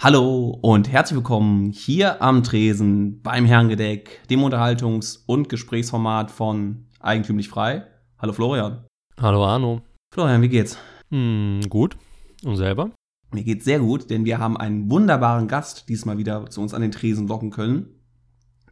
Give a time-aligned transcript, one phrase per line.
[0.00, 7.48] Hallo und herzlich willkommen hier am Tresen beim Herrengedeck, dem Unterhaltungs- und Gesprächsformat von Eigentümlich
[7.48, 7.84] Frei.
[8.16, 8.84] Hallo Florian.
[9.20, 9.80] Hallo Arno.
[10.14, 10.78] Florian, wie geht's?
[11.10, 11.96] Hm, gut.
[12.44, 12.92] Und selber?
[13.32, 16.82] Mir geht's sehr gut, denn wir haben einen wunderbaren Gast diesmal wieder zu uns an
[16.82, 17.88] den Tresen locken können.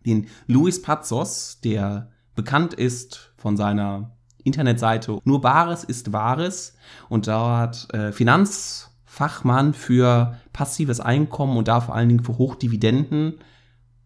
[0.06, 6.76] Den Luis Pazos, der bekannt ist von seiner Internetseite Nur Bares ist Wahres
[7.08, 13.38] und dort äh, Finanz- Fachmann für passives Einkommen und da vor allen Dingen für Hochdividenden,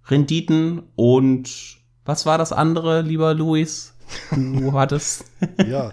[0.06, 3.96] Renditen und was war das andere, lieber Luis?
[4.30, 5.24] Du hattest.
[5.66, 5.90] ja.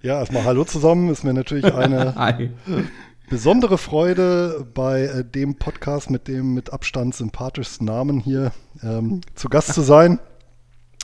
[0.00, 1.10] ja, erstmal Hallo zusammen.
[1.10, 2.14] Ist mir natürlich eine
[3.28, 9.50] besondere Freude, bei äh, dem Podcast mit dem mit Abstand sympathischsten Namen hier ähm, zu
[9.50, 10.18] Gast zu sein.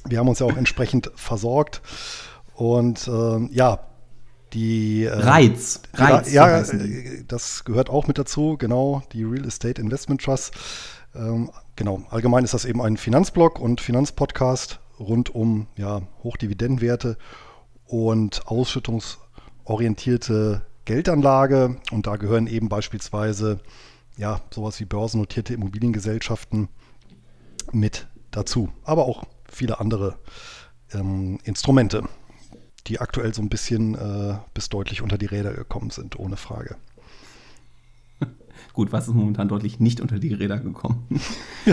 [0.06, 1.82] Wir haben uns ja auch entsprechend versorgt.
[2.54, 3.89] Und ähm, ja,
[4.52, 5.80] die äh, Reiz.
[5.94, 6.32] Reiz.
[6.32, 10.52] Ja, äh, das gehört auch mit dazu, genau, die Real Estate Investment Trust.
[11.14, 17.18] Ähm, genau, allgemein ist das eben ein Finanzblog und Finanzpodcast rund um ja, Hochdividendenwerte
[17.86, 21.76] und ausschüttungsorientierte Geldanlage.
[21.90, 23.58] Und da gehören eben beispielsweise
[24.16, 26.68] ja, sowas wie börsennotierte Immobiliengesellschaften
[27.72, 28.70] mit dazu.
[28.84, 30.18] Aber auch viele andere
[30.92, 32.04] ähm, Instrumente
[32.86, 36.76] die aktuell so ein bisschen äh, bis deutlich unter die Räder gekommen sind, ohne Frage.
[38.72, 41.06] Gut, was ist momentan deutlich nicht unter die Räder gekommen?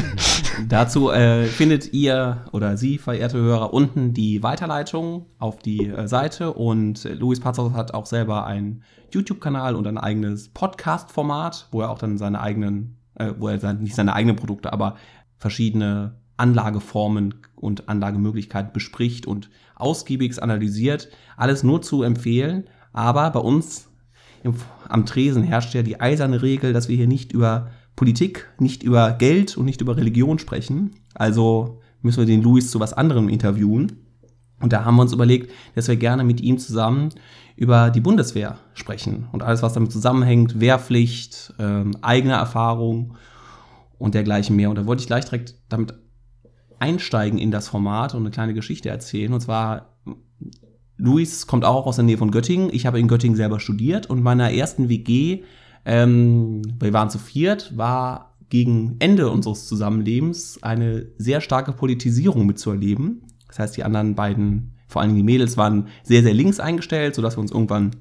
[0.67, 6.53] Dazu äh, findet ihr oder Sie, verehrte Hörer, unten die Weiterleitung auf die äh, Seite
[6.53, 11.99] und Luis Pazos hat auch selber einen YouTube-Kanal und ein eigenes Podcast-Format, wo er auch
[11.99, 14.95] dann seine eigenen, äh, wo er sein, nicht seine eigenen Produkte, aber
[15.37, 21.09] verschiedene Anlageformen und Anlagemöglichkeiten bespricht und ausgiebig analysiert.
[21.35, 22.65] Alles nur zu empfehlen.
[22.93, 23.89] Aber bei uns
[24.43, 24.55] im,
[24.87, 29.11] am Tresen herrscht ja die eiserne Regel, dass wir hier nicht über Politik, nicht über
[29.13, 30.95] Geld und nicht über Religion sprechen.
[31.15, 34.03] Also müssen wir den Luis zu was anderem interviewen.
[34.59, 37.09] Und da haben wir uns überlegt, dass wir gerne mit ihm zusammen
[37.55, 43.15] über die Bundeswehr sprechen und alles, was damit zusammenhängt, Wehrpflicht, ähm, eigene Erfahrung
[43.97, 44.69] und dergleichen mehr.
[44.69, 45.93] Und da wollte ich gleich direkt damit
[46.79, 49.33] einsteigen in das Format und eine kleine Geschichte erzählen.
[49.33, 49.97] Und zwar,
[50.97, 52.69] Luis kommt auch aus der Nähe von Göttingen.
[52.71, 55.43] Ich habe in Göttingen selber studiert und meiner ersten WG,
[55.85, 63.23] ähm, wir waren zu viert, war gegen Ende unseres Zusammenlebens eine sehr starke Politisierung mitzuerleben.
[63.47, 67.37] Das heißt, die anderen beiden, vor allem die Mädels, waren sehr, sehr links eingestellt, sodass
[67.37, 67.91] wir uns irgendwann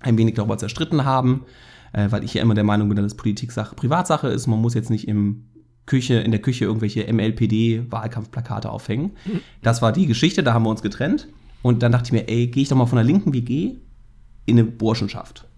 [0.00, 1.44] ein wenig darüber zerstritten haben,
[1.92, 4.46] äh, weil ich ja immer der Meinung bin, dass Politik Sache Privatsache ist.
[4.46, 5.49] Man muss jetzt nicht im
[5.90, 9.16] Küche, in der Küche irgendwelche MLPD-Wahlkampfplakate aufhängen.
[9.60, 11.26] Das war die Geschichte, da haben wir uns getrennt.
[11.62, 13.74] Und dann dachte ich mir, ey, gehe ich doch mal von der linken WG
[14.46, 15.48] in eine Burschenschaft.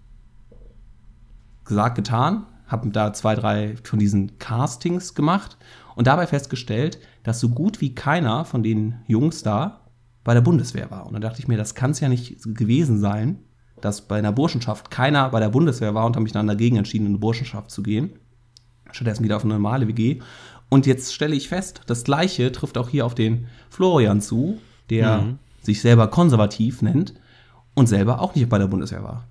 [1.65, 5.55] Gesagt, getan, habe da zwei, drei von diesen Castings gemacht
[5.95, 9.81] und dabei festgestellt, dass so gut wie keiner von den Jungs da
[10.23, 11.05] bei der Bundeswehr war.
[11.05, 13.37] Und dann dachte ich mir, das kann es ja nicht gewesen sein,
[13.81, 17.05] dass bei einer Burschenschaft keiner bei der Bundeswehr war und habe mich dann dagegen entschieden,
[17.05, 18.13] in eine Burschenschaft zu gehen
[18.93, 20.19] stattdessen wieder auf eine normale WG.
[20.69, 24.59] Und jetzt stelle ich fest, das Gleiche trifft auch hier auf den Florian zu,
[24.89, 25.39] der mhm.
[25.61, 27.13] sich selber konservativ nennt
[27.75, 29.27] und selber auch nicht bei der Bundeswehr war.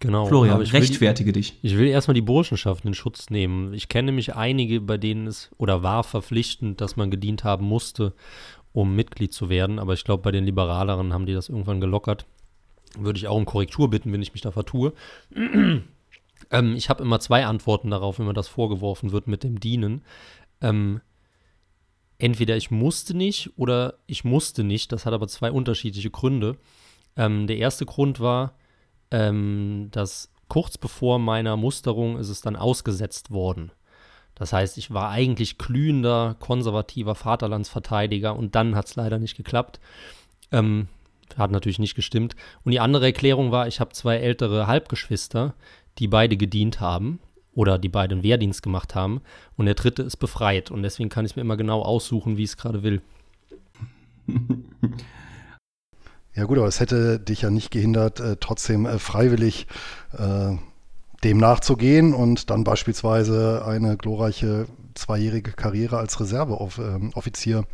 [0.00, 0.26] Genau.
[0.26, 1.58] Florian, ich rechtfertige will, dich.
[1.62, 3.72] Ich will erstmal die Burschenschaften in Schutz nehmen.
[3.72, 8.12] Ich kenne nämlich einige, bei denen es oder war verpflichtend, dass man gedient haben musste,
[8.72, 9.78] um Mitglied zu werden.
[9.78, 12.26] Aber ich glaube, bei den Liberaleren haben die das irgendwann gelockert.
[12.98, 14.92] Würde ich auch um Korrektur bitten, wenn ich mich da vertue.
[16.50, 20.02] Ähm, ich habe immer zwei Antworten darauf, wenn mir das vorgeworfen wird mit dem Dienen.
[20.60, 21.00] Ähm,
[22.18, 24.92] entweder ich musste nicht oder ich musste nicht.
[24.92, 26.56] Das hat aber zwei unterschiedliche Gründe.
[27.16, 28.54] Ähm, der erste Grund war,
[29.10, 33.72] ähm, dass kurz bevor meiner Musterung ist es dann ausgesetzt worden.
[34.34, 39.80] Das heißt, ich war eigentlich glühender, konservativer Vaterlandsverteidiger und dann hat es leider nicht geklappt.
[40.52, 40.88] Ähm,
[41.36, 42.36] hat natürlich nicht gestimmt.
[42.62, 45.54] Und die andere Erklärung war, ich habe zwei ältere Halbgeschwister,
[45.98, 47.20] die beide gedient haben
[47.54, 49.20] oder die beide einen Wehrdienst gemacht haben
[49.56, 52.50] und der dritte ist befreit und deswegen kann ich mir immer genau aussuchen, wie ich
[52.50, 53.02] es gerade will.
[56.36, 59.66] Ja gut, aber es hätte dich ja nicht gehindert, äh, trotzdem äh, freiwillig
[60.12, 60.54] äh,
[61.24, 67.64] dem nachzugehen und dann beispielsweise eine glorreiche zweijährige Karriere als Reserveoffizier ähm,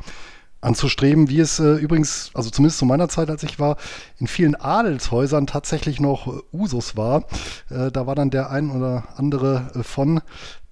[0.62, 3.76] anzustreben, wie es äh, übrigens, also zumindest zu meiner Zeit, als ich war,
[4.18, 7.24] in vielen Adelshäusern tatsächlich noch äh, Usus war.
[7.68, 10.22] Äh, da war dann der ein oder andere äh, von,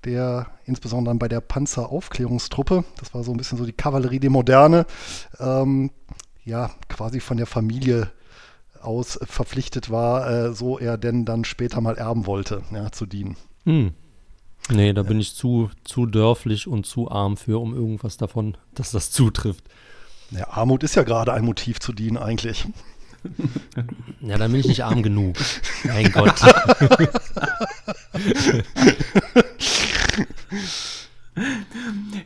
[0.04, 4.31] der insbesondere dann bei der Panzeraufklärungstruppe, das war so ein bisschen so die Kavallerie der
[4.31, 4.87] Moderne,
[5.38, 5.90] ähm,
[6.44, 8.10] ja, quasi von der Familie
[8.81, 13.36] aus verpflichtet war, äh, so er denn dann später mal erben wollte, ja, zu dienen.
[13.64, 13.93] Hm.
[14.68, 18.90] Nee, da bin ich zu, zu dörflich und zu arm für, um irgendwas davon, dass
[18.92, 19.64] das zutrifft.
[20.30, 22.66] Ja, Armut ist ja gerade ein Motiv zu dienen eigentlich.
[24.20, 25.36] Ja, dann bin ich nicht arm genug.
[25.84, 26.40] Mein Gott.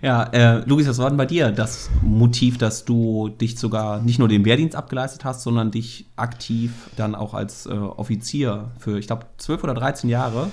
[0.03, 4.19] Ja, äh, Luis, was war denn bei dir das Motiv, dass du dich sogar nicht
[4.19, 9.07] nur den Wehrdienst abgeleistet hast, sondern dich aktiv dann auch als äh, Offizier für, ich
[9.07, 10.51] glaube, 12 oder 13 Jahre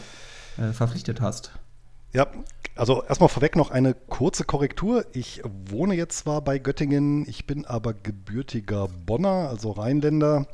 [0.58, 1.52] äh, verpflichtet hast?
[2.14, 2.28] Ja,
[2.76, 5.06] also erstmal vorweg noch eine kurze Korrektur.
[5.14, 10.46] Ich wohne jetzt zwar bei Göttingen, ich bin aber gebürtiger Bonner, also Rheinländer.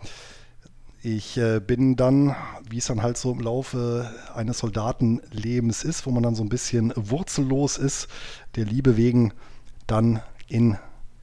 [1.01, 2.36] Ich äh, bin dann,
[2.69, 6.50] wie es dann halt so im Laufe eines Soldatenlebens ist, wo man dann so ein
[6.50, 8.07] bisschen wurzellos ist,
[8.56, 9.33] der Liebe wegen
[9.88, 10.77] dann in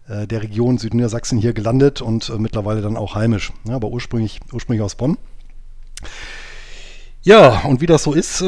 [0.09, 4.41] äh, der Region Südniedersachsen hier gelandet und äh, mittlerweile dann auch heimisch, ja, aber ursprünglich,
[4.53, 5.19] ursprünglich aus Bonn.
[7.23, 8.43] Ja, und wie das so ist,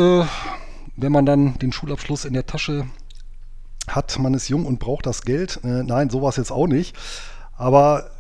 [0.97, 2.87] wenn man dann den Schulabschluss in der Tasche
[3.87, 5.61] hat, man ist jung und braucht das Geld.
[5.63, 6.97] Äh, nein, so war es jetzt auch nicht.
[7.57, 8.11] Aber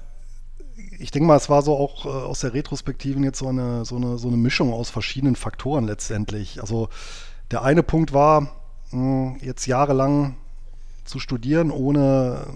[0.98, 3.96] ich denke mal, es war so auch äh, aus der Retrospektiven jetzt so eine, so,
[3.96, 6.60] eine, so eine Mischung aus verschiedenen Faktoren letztendlich.
[6.60, 6.88] Also
[7.50, 8.52] der eine Punkt war,
[8.90, 10.36] mh, jetzt jahrelang
[11.04, 12.46] zu studieren, ohne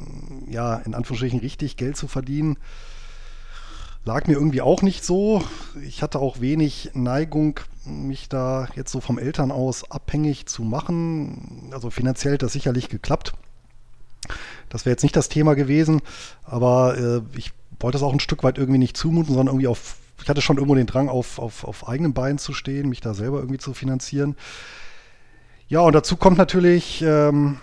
[0.49, 2.56] ja, in Anführungsstrichen richtig Geld zu verdienen,
[4.05, 5.43] lag mir irgendwie auch nicht so.
[5.82, 11.70] Ich hatte auch wenig Neigung, mich da jetzt so vom Eltern aus abhängig zu machen.
[11.73, 13.32] Also finanziell hat das sicherlich geklappt.
[14.69, 16.00] Das wäre jetzt nicht das Thema gewesen,
[16.44, 19.97] aber äh, ich wollte es auch ein Stück weit irgendwie nicht zumuten, sondern irgendwie auf,
[20.23, 23.14] ich hatte schon irgendwo den Drang, auf, auf, auf eigenen Beinen zu stehen, mich da
[23.14, 24.37] selber irgendwie zu finanzieren.
[25.69, 27.58] Ja, und dazu kommt natürlich, ähm,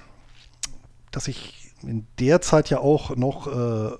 [1.11, 3.95] dass ich in der Zeit ja auch noch äh,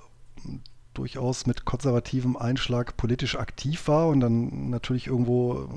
[0.98, 5.70] durchaus mit konservativem Einschlag politisch aktiv war und dann natürlich irgendwo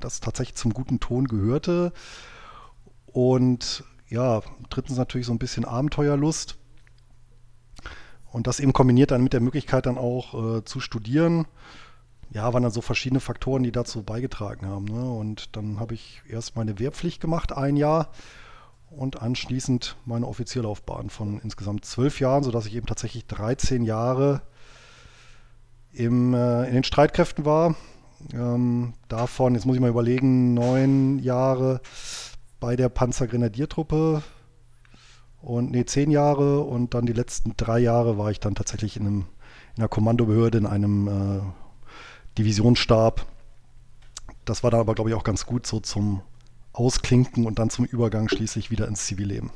[0.00, 1.92] das tatsächlich zum guten Ton gehörte.
[3.06, 6.56] Und ja, drittens natürlich so ein bisschen Abenteuerlust.
[8.30, 11.46] Und das eben kombiniert dann mit der Möglichkeit dann auch äh, zu studieren.
[12.30, 14.84] Ja, waren dann so verschiedene Faktoren, die dazu beigetragen haben.
[14.84, 15.02] Ne?
[15.02, 18.10] Und dann habe ich erst meine Wehrpflicht gemacht, ein Jahr,
[18.90, 24.42] und anschließend meine Offizierlaufbahn von insgesamt zwölf Jahren, sodass ich eben tatsächlich 13 Jahre
[25.98, 27.74] im, äh, in den Streitkräften war.
[28.32, 31.80] Ähm, davon, jetzt muss ich mal überlegen, neun Jahre
[32.60, 34.22] bei der Panzergrenadiertruppe
[35.40, 39.06] und nee, zehn Jahre und dann die letzten drei Jahre war ich dann tatsächlich in,
[39.06, 39.26] einem,
[39.76, 41.40] in einer Kommandobehörde, in einem äh,
[42.38, 43.26] Divisionsstab.
[44.44, 46.22] Das war dann aber, glaube ich, auch ganz gut so zum
[46.72, 49.50] Ausklinken und dann zum Übergang schließlich wieder ins Zivilleben.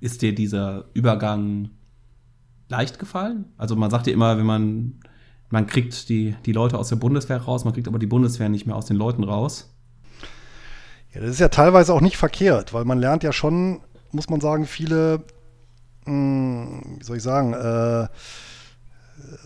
[0.00, 1.70] Ist dir dieser Übergang
[2.70, 3.46] leicht gefallen?
[3.56, 5.00] Also man sagt ja immer, wenn man,
[5.48, 8.66] man kriegt die, die Leute aus der Bundeswehr raus, man kriegt aber die Bundeswehr nicht
[8.66, 9.74] mehr aus den Leuten raus.
[11.12, 13.80] Ja, das ist ja teilweise auch nicht verkehrt, weil man lernt ja schon
[14.12, 15.24] muss man sagen, viele,
[16.04, 18.08] mh, hm, wie soll ich sagen, äh,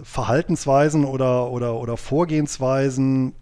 [0.02, 3.34] Verhaltensweisen oder, oder, oder Vorgehensweisen,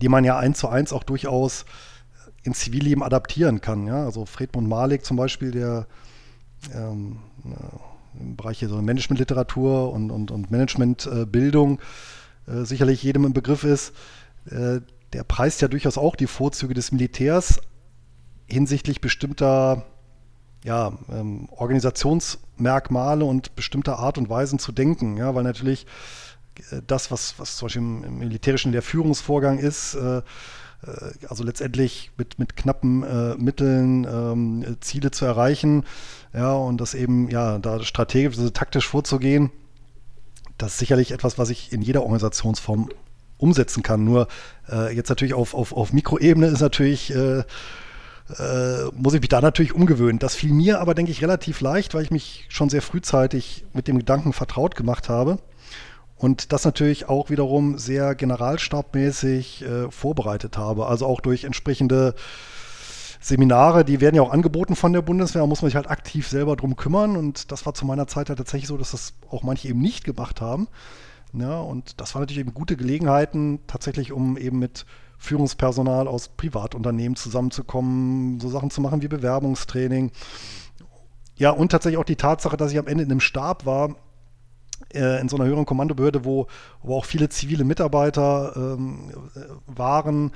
[0.00, 1.64] die man ja eins zu eins auch durchaus
[2.42, 3.86] ins Zivilleben adaptieren kann.
[3.86, 4.04] Ja?
[4.04, 5.86] Also Fredmund Malik zum Beispiel, der
[6.74, 11.80] ähm, äh, im Bereich so Managementliteratur und, und, und Managementbildung
[12.46, 13.92] äh, sicherlich jedem im Begriff ist,
[14.46, 14.80] äh,
[15.12, 17.60] der preist ja durchaus auch die Vorzüge des Militärs
[18.46, 19.86] hinsichtlich bestimmter
[20.64, 25.16] ja, ähm, Organisationsmerkmale und bestimmte Art und Weisen zu denken.
[25.16, 25.86] Ja, weil natürlich
[26.70, 30.22] äh, das, was, was zum Beispiel im, im, Militärischen der Führungsvorgang ist, äh, äh,
[31.28, 35.84] also letztendlich mit, mit knappen äh, Mitteln ähm, Ziele zu erreichen,
[36.34, 39.50] ja, und das eben, ja, da strategisch, also taktisch vorzugehen,
[40.58, 42.90] das ist sicherlich etwas, was ich in jeder Organisationsform
[43.38, 44.04] umsetzen kann.
[44.04, 44.28] Nur
[44.70, 47.42] äh, jetzt natürlich auf, auf, auf Mikroebene ist natürlich äh,
[48.38, 50.18] äh, muss ich mich da natürlich umgewöhnen.
[50.18, 53.86] Das fiel mir aber, denke ich, relativ leicht, weil ich mich schon sehr frühzeitig mit
[53.86, 55.38] dem Gedanken vertraut gemacht habe.
[56.16, 60.86] Und das natürlich auch wiederum sehr generalstabmäßig äh, vorbereitet habe.
[60.86, 62.14] Also auch durch entsprechende
[63.24, 66.28] Seminare, die werden ja auch angeboten von der Bundeswehr, da muss man sich halt aktiv
[66.28, 67.16] selber drum kümmern.
[67.16, 70.04] Und das war zu meiner Zeit halt tatsächlich so, dass das auch manche eben nicht
[70.04, 70.68] gemacht haben.
[71.32, 74.84] Ja, und das waren natürlich eben gute Gelegenheiten, tatsächlich, um eben mit
[75.16, 80.12] Führungspersonal aus Privatunternehmen zusammenzukommen, so Sachen zu machen wie Bewerbungstraining.
[81.36, 83.96] Ja, und tatsächlich auch die Tatsache, dass ich am Ende in einem Stab war,
[84.92, 86.46] äh, in so einer höheren Kommandobehörde, wo,
[86.82, 89.12] wo auch viele zivile Mitarbeiter ähm,
[89.66, 90.32] waren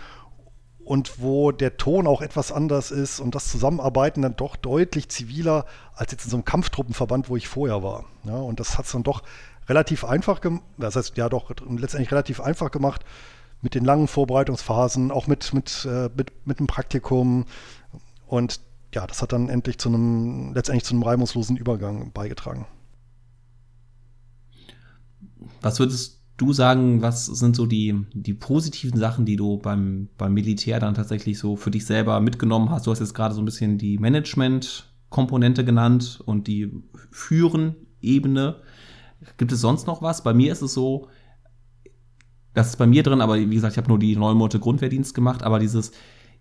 [0.88, 5.66] und wo der Ton auch etwas anders ist und das Zusammenarbeiten dann doch deutlich ziviler
[5.94, 8.06] als jetzt in so einem Kampftruppenverband, wo ich vorher war.
[8.24, 9.22] Ja, und das hat es dann doch
[9.68, 13.04] relativ einfach gemacht, das heißt ja doch letztendlich relativ einfach gemacht,
[13.60, 17.44] mit den langen Vorbereitungsphasen, auch mit, mit, äh, mit, mit einem Praktikum.
[18.26, 18.60] Und
[18.94, 22.66] ja, das hat dann endlich zu einem, letztendlich zu einem reibungslosen Übergang beigetragen.
[25.60, 30.32] Was würdest du sagen, was sind so die, die positiven Sachen, die du beim, beim
[30.32, 32.86] Militär dann tatsächlich so für dich selber mitgenommen hast?
[32.86, 36.72] Du hast jetzt gerade so ein bisschen die Management-Komponente genannt und die
[37.10, 38.56] Führen-Ebene.
[39.36, 40.22] Gibt es sonst noch was?
[40.22, 41.08] Bei mir ist es so,
[42.54, 45.14] das ist bei mir drin, aber wie gesagt, ich habe nur die neun Monate Grundwehrdienst
[45.14, 45.90] gemacht, aber dieses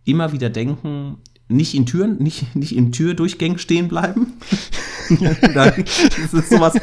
[0.04, 1.18] immer wieder denken,
[1.50, 4.34] nicht in Türen, nicht, nicht in Türdurchgängen stehen bleiben.
[5.54, 6.74] das ist sowas.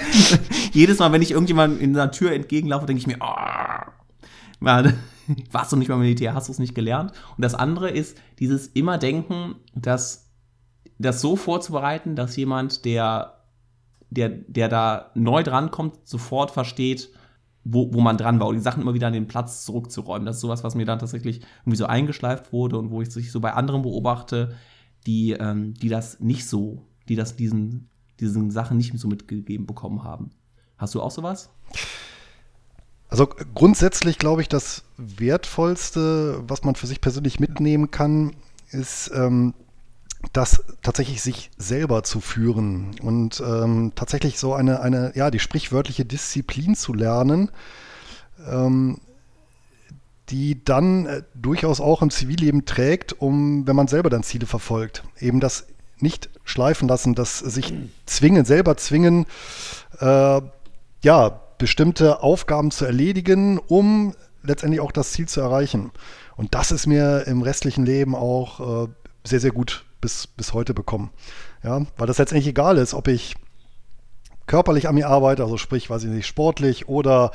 [0.72, 3.84] Jedes Mal, wenn ich irgendjemand in einer Tür entgegenlaufe, denke ich mir, oh,
[5.52, 7.12] warst du nicht beim Militär, hast du es nicht gelernt.
[7.36, 10.30] Und das andere ist dieses immer denken, dass
[10.98, 13.40] das so vorzubereiten, dass jemand, der,
[14.10, 17.10] der, der da neu drankommt, sofort versteht,
[17.64, 20.26] wo, wo man dran war und die Sachen immer wieder an den Platz zurückzuräumen.
[20.26, 23.32] Das ist sowas, was mir dann tatsächlich irgendwie so eingeschleift wurde und wo ich sich
[23.32, 24.54] so bei anderen beobachte,
[25.06, 27.88] die, ähm, die das nicht so, die das diesen,
[28.20, 30.30] diesen Sachen nicht so mitgegeben bekommen haben.
[30.76, 31.50] Hast du auch sowas?
[33.08, 38.34] Also grundsätzlich glaube ich, das Wertvollste, was man für sich persönlich mitnehmen kann,
[38.70, 39.54] ist ähm,
[40.32, 46.04] das tatsächlich sich selber zu führen und ähm, tatsächlich so eine, eine, ja, die sprichwörtliche
[46.04, 47.50] Disziplin zu lernen,
[48.48, 49.00] ähm,
[50.30, 55.04] die dann äh, durchaus auch im Zivilleben trägt, um, wenn man selber dann Ziele verfolgt,
[55.20, 55.66] eben das
[55.98, 57.72] nicht schleifen lassen, das sich
[58.06, 59.26] zwingen, selber zwingen,
[60.00, 60.40] äh,
[61.02, 65.92] ja, bestimmte Aufgaben zu erledigen, um letztendlich auch das Ziel zu erreichen.
[66.36, 68.88] Und das ist mir im restlichen Leben auch äh,
[69.24, 71.10] sehr, sehr gut bis, bis heute bekommen.
[71.62, 73.36] Ja, weil das letztendlich egal ist, ob ich
[74.46, 77.30] körperlich an mir arbeite, also sprich, weiß ich nicht, sportlich oder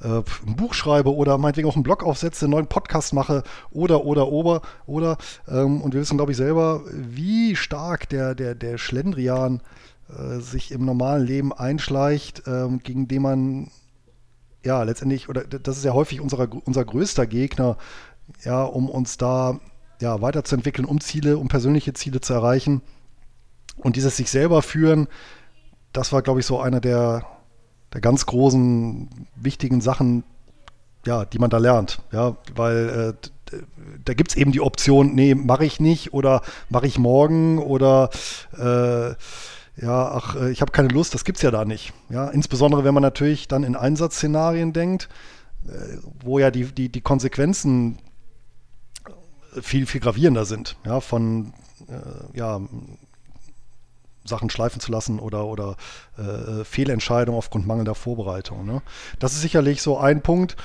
[0.00, 4.06] äh, ein Buch schreibe oder meinetwegen auch einen Blog aufsetze, einen neuen Podcast mache oder,
[4.06, 5.18] oder, oder, oder.
[5.46, 9.60] Ähm, und wir wissen, glaube ich, selber, wie stark der, der, der Schlendrian
[10.08, 13.70] äh, sich im normalen Leben einschleicht, ähm, gegen den man
[14.64, 17.76] ja letztendlich, oder das ist ja häufig unser, unser größter Gegner,
[18.44, 19.60] ja, um uns da
[20.00, 22.82] ja, weiterzuentwickeln, um Ziele, um persönliche Ziele zu erreichen.
[23.76, 25.08] Und dieses sich selber führen,
[25.92, 27.26] das war, glaube ich, so einer der,
[27.92, 30.24] der ganz großen, wichtigen Sachen,
[31.06, 32.00] ja, die man da lernt.
[32.12, 33.14] Ja, weil
[33.52, 33.58] äh,
[34.04, 38.10] da gibt es eben die Option, nee, mache ich nicht oder mache ich morgen oder
[38.56, 39.14] äh,
[39.80, 41.92] ja, ach, äh, ich habe keine Lust, das gibt es ja da nicht.
[42.08, 45.08] Ja, insbesondere wenn man natürlich dann in Einsatzszenarien denkt,
[45.66, 47.98] äh, wo ja die, die, die Konsequenzen
[49.62, 51.52] viel, viel gravierender sind, ja, von
[51.88, 52.60] äh, ja,
[54.24, 55.76] Sachen schleifen zu lassen oder, oder
[56.16, 58.64] äh, Fehlentscheidungen aufgrund mangelnder Vorbereitung.
[58.64, 58.82] Ne?
[59.18, 60.56] Das ist sicherlich so ein Punkt.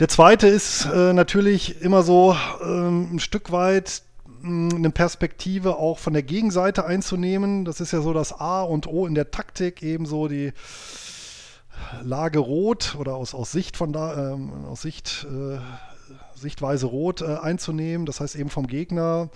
[0.00, 4.02] Der zweite ist äh, natürlich immer so ähm, ein Stück weit
[4.42, 7.64] hm, eine Perspektive auch von der Gegenseite einzunehmen.
[7.64, 10.52] Das ist ja so das A und O in der Taktik, ebenso die
[12.02, 15.58] Lage rot oder aus, aus Sicht von da, ähm, aus Sicht äh,
[16.40, 19.30] Sichtweise rot äh, einzunehmen, das heißt eben vom Gegner,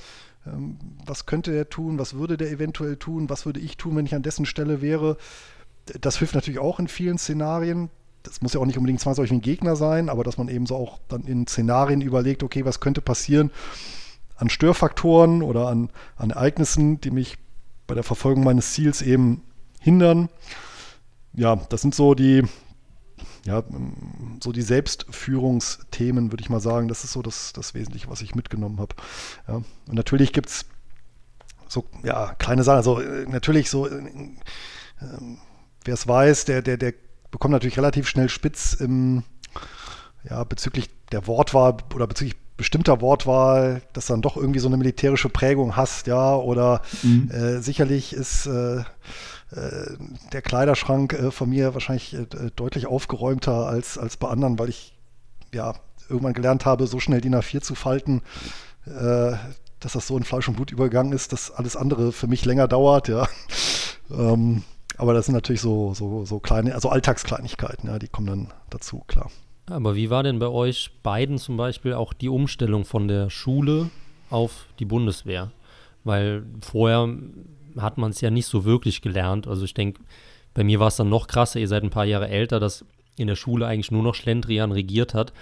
[0.47, 4.07] ähm, was könnte er tun, was würde der eventuell tun, was würde ich tun, wenn
[4.07, 5.17] ich an dessen Stelle wäre.
[6.01, 7.91] Das hilft natürlich auch in vielen Szenarien.
[8.23, 10.77] Das muss ja auch nicht unbedingt zwangsläufig ein Gegner sein, aber dass man eben so
[10.77, 13.51] auch dann in Szenarien überlegt, okay, was könnte passieren
[14.37, 17.39] an Störfaktoren oder an, an Ereignissen, die mich
[17.87, 19.43] bei der Verfolgung meines Ziels eben
[19.81, 20.29] hindern.
[21.33, 22.43] Ja, das sind so die,
[23.45, 23.63] ja,
[24.43, 28.35] so die Selbstführungsthemen, würde ich mal sagen, das ist so das, das Wesentliche, was ich
[28.35, 28.95] mitgenommen habe.
[29.49, 29.55] Ja.
[29.55, 30.65] Und natürlich gibt es
[31.69, 34.37] so, ja, kleine Sachen, also äh, natürlich so, äh, äh,
[35.85, 36.95] wer es weiß, der, der, der
[37.31, 39.25] bekommt natürlich relativ schnell spitz im,
[40.29, 45.29] ja, bezüglich der Wortwahl oder bezüglich bestimmter Wortwahl, dass dann doch irgendwie so eine militärische
[45.29, 47.31] Prägung hast, ja, oder mhm.
[47.31, 48.85] äh, sicherlich ist äh,
[50.33, 54.99] der Kleiderschrank äh, von mir wahrscheinlich äh, deutlich aufgeräumter als, als bei anderen, weil ich
[55.53, 55.75] ja
[56.09, 58.23] irgendwann gelernt habe, so schnell DIN A4 zu falten,
[58.85, 62.67] dass das so in Fleisch und Blut übergegangen ist, dass alles andere für mich länger
[62.67, 63.29] dauert, ja.
[64.11, 64.65] Ähm,
[64.99, 69.05] aber das sind natürlich so, so, so kleine, also Alltagskleinigkeiten, ja, die kommen dann dazu,
[69.07, 69.31] klar.
[69.67, 73.91] Aber wie war denn bei euch beiden zum Beispiel auch die Umstellung von der Schule
[74.29, 75.51] auf die Bundeswehr?
[76.05, 77.09] Weil vorher
[77.79, 79.47] hat man es ja nicht so wirklich gelernt.
[79.47, 80.01] Also ich denke,
[80.55, 82.85] bei mir war es dann noch krasser, ihr seid ein paar Jahre älter, dass
[83.17, 85.33] in der Schule eigentlich nur noch Schlendrian regiert hat.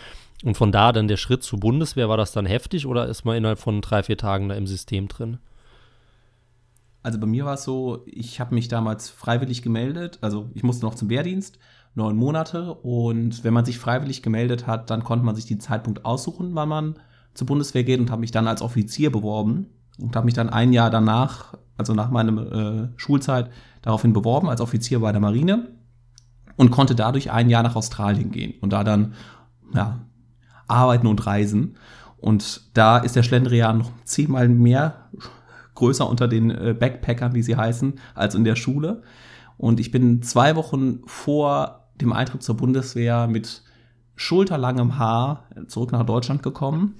[0.44, 3.36] Und von da dann der Schritt zur Bundeswehr, war das dann heftig oder ist man
[3.36, 5.38] innerhalb von drei, vier Tagen da im System drin?
[7.02, 10.84] Also bei mir war es so, ich habe mich damals freiwillig gemeldet, also ich musste
[10.84, 11.58] noch zum Wehrdienst
[11.94, 12.74] neun Monate.
[12.74, 16.68] Und wenn man sich freiwillig gemeldet hat, dann konnte man sich den Zeitpunkt aussuchen, wann
[16.68, 16.98] man
[17.34, 19.66] zur Bundeswehr geht und habe mich dann als Offizier beworben
[19.98, 23.50] und habe mich dann ein Jahr danach, also nach meiner äh, Schulzeit,
[23.82, 25.68] daraufhin beworben als Offizier bei der Marine
[26.56, 29.14] und konnte dadurch ein Jahr nach Australien gehen und da dann
[29.74, 30.00] ja,
[30.68, 31.76] arbeiten und reisen.
[32.18, 35.08] Und da ist der Schlendrian noch zehnmal mehr
[35.74, 39.02] größer unter den äh, Backpackern, wie sie heißen, als in der Schule.
[39.56, 43.62] Und ich bin zwei Wochen vor dem Eintritt zur Bundeswehr mit
[44.16, 46.96] schulterlangem Haar zurück nach Deutschland gekommen.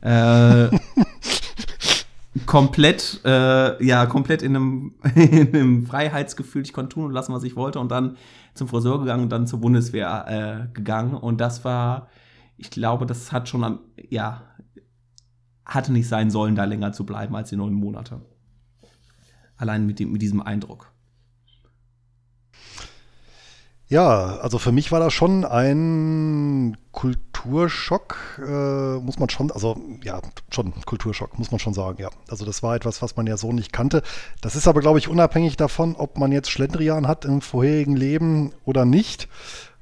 [0.00, 0.68] Äh,
[2.46, 6.62] komplett, äh, ja, komplett in einem, in einem Freiheitsgefühl.
[6.62, 7.80] Ich konnte tun und lassen, was ich wollte.
[7.80, 8.16] Und dann
[8.54, 11.14] zum Friseur gegangen und dann zur Bundeswehr äh, gegangen.
[11.14, 12.08] Und das war,
[12.56, 14.42] ich glaube, das hat schon am, ja,
[15.64, 18.20] hatte nicht sein sollen, da länger zu bleiben als die neun Monate.
[19.56, 20.92] Allein mit, dem, mit diesem Eindruck.
[23.86, 26.76] Ja, also für mich war das schon ein
[27.44, 30.20] Kulturschock, äh, muss man schon, also ja,
[30.50, 32.08] schon Kulturschock, muss man schon sagen, ja.
[32.28, 34.02] Also das war etwas, was man ja so nicht kannte.
[34.40, 38.52] Das ist aber, glaube ich, unabhängig davon, ob man jetzt Schlendrian hat im vorherigen Leben
[38.64, 39.28] oder nicht,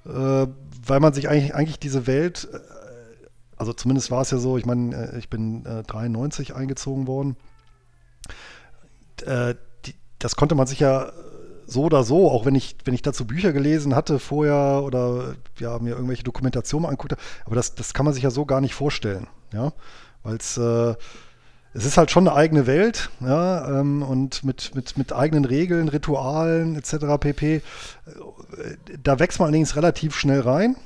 [0.04, 2.58] äh, weil man sich eigentlich, eigentlich diese Welt, äh,
[3.56, 7.36] also zumindest war es ja so, ich meine, äh, ich bin 93 äh, eingezogen worden.
[9.24, 9.54] Äh,
[9.86, 11.12] die, das konnte man sich ja
[11.66, 15.78] so oder so, auch wenn ich, wenn ich dazu Bücher gelesen hatte vorher oder ja,
[15.78, 19.26] mir irgendwelche Dokumentationen anguckte, aber das, das kann man sich ja so gar nicht vorstellen,
[19.52, 19.72] ja,
[20.22, 20.94] weil es äh,
[21.74, 25.88] es ist halt schon eine eigene Welt, ja, ähm, und mit, mit, mit eigenen Regeln,
[25.88, 27.18] Ritualen etc.
[27.18, 27.62] pp.
[29.02, 30.76] Da wächst man allerdings relativ schnell rein.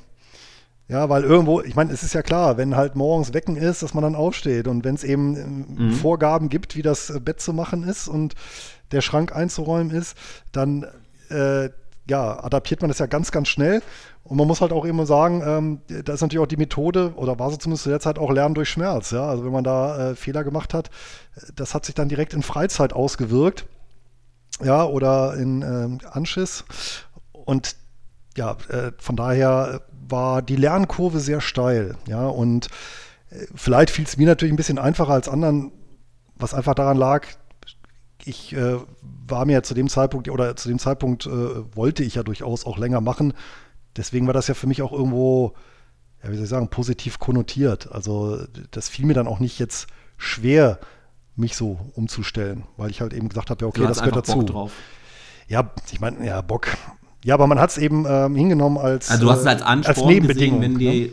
[0.88, 3.92] Ja, weil irgendwo, ich meine, es ist ja klar, wenn halt morgens Wecken ist, dass
[3.92, 5.92] man dann aufsteht und wenn es eben ähm, mhm.
[5.94, 8.36] Vorgaben gibt, wie das Bett zu machen ist und
[8.92, 10.16] der Schrank einzuräumen ist,
[10.52, 10.86] dann
[11.30, 11.70] äh,
[12.08, 13.82] ja, adaptiert man das ja ganz, ganz schnell.
[14.22, 17.38] Und man muss halt auch immer sagen, ähm, da ist natürlich auch die Methode, oder
[17.38, 19.10] war sie zumindest zu der Zeit auch Lernen durch Schmerz.
[19.10, 19.28] Ja?
[19.28, 20.90] Also wenn man da äh, Fehler gemacht hat,
[21.54, 23.66] das hat sich dann direkt in Freizeit ausgewirkt.
[24.64, 26.64] Ja, oder in ähm, Anschiss.
[27.32, 27.76] Und
[28.36, 31.96] ja, äh, von daher war die Lernkurve sehr steil.
[32.08, 32.68] Ja, und
[33.30, 35.72] äh, vielleicht fiel es mir natürlich ein bisschen einfacher als anderen,
[36.36, 37.26] was einfach daran lag,
[38.24, 38.76] ich äh,
[39.26, 41.30] war mir zu dem Zeitpunkt oder zu dem Zeitpunkt äh,
[41.76, 43.34] wollte ich ja durchaus auch länger machen.
[43.96, 45.54] Deswegen war das ja für mich auch irgendwo,
[46.22, 47.90] ja, wie soll ich sagen, positiv konnotiert.
[47.92, 48.38] Also
[48.70, 50.78] das fiel mir dann auch nicht jetzt schwer,
[51.34, 54.38] mich so umzustellen, weil ich halt eben gesagt habe, ja, okay, das gehört dazu.
[54.38, 54.72] Bock drauf.
[55.48, 56.68] Ja, ich meine, ja, Bock.
[57.24, 59.98] Ja, aber man hat es eben ähm, hingenommen als, also du hast es als, Ansporn
[59.98, 60.60] als Nebenbedingung.
[60.60, 61.12] Gesehen, wenn die, ne?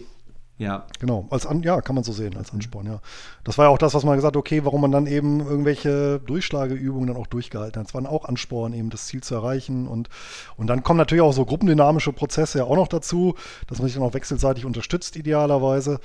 [0.58, 0.86] Ja.
[1.00, 3.02] Genau, als An ja, kann man so sehen, als Ansporn, ja.
[3.44, 6.20] Das war ja auch das, was man gesagt hat, okay, warum man dann eben irgendwelche
[6.20, 7.88] Durchschlageübungen dann auch durchgehalten hat.
[7.88, 9.88] Es waren auch Ansporn, eben das Ziel zu erreichen.
[9.88, 10.10] Und,
[10.56, 13.36] und dann kommen natürlich auch so gruppendynamische Prozesse ja auch noch dazu,
[13.68, 16.00] dass man sich dann auch wechselseitig unterstützt, idealerweise.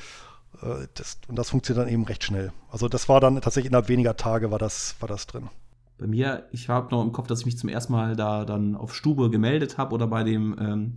[0.62, 2.52] Äh, das, und das funktioniert dann eben recht schnell.
[2.70, 5.50] Also das war dann tatsächlich innerhalb weniger Tage war das, war das drin.
[5.98, 8.76] Bei mir, ich habe noch im Kopf, dass ich mich zum ersten Mal da dann
[8.76, 10.96] auf Stube gemeldet habe oder bei dem ähm,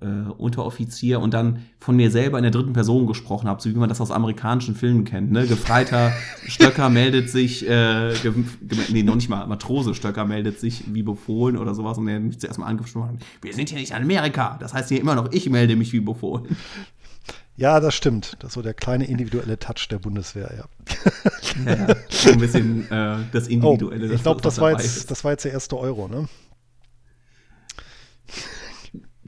[0.00, 3.74] äh, Unteroffizier und dann von mir selber in der dritten Person gesprochen habe, so wie
[3.74, 5.32] man das aus amerikanischen Filmen kennt.
[5.32, 5.46] Ne?
[5.46, 6.12] Gefreiter
[6.46, 8.12] Stöcker meldet sich, äh,
[8.90, 12.38] nee, noch nicht mal, Matrose Stöcker meldet sich wie befohlen oder sowas und er mich
[12.38, 13.16] zuerst mal angesprochen hat.
[13.42, 14.56] Wir sind hier nicht in Amerika.
[14.60, 16.56] Das heißt hier immer noch, ich melde mich wie befohlen.
[17.56, 18.36] Ja, das stimmt.
[18.40, 21.72] Das ist so der kleine individuelle Touch der Bundeswehr, ja.
[21.72, 24.10] ja so ein bisschen äh, das Individuelle.
[24.10, 26.28] Oh, ich glaube, das, das, das war jetzt der erste Euro, ne?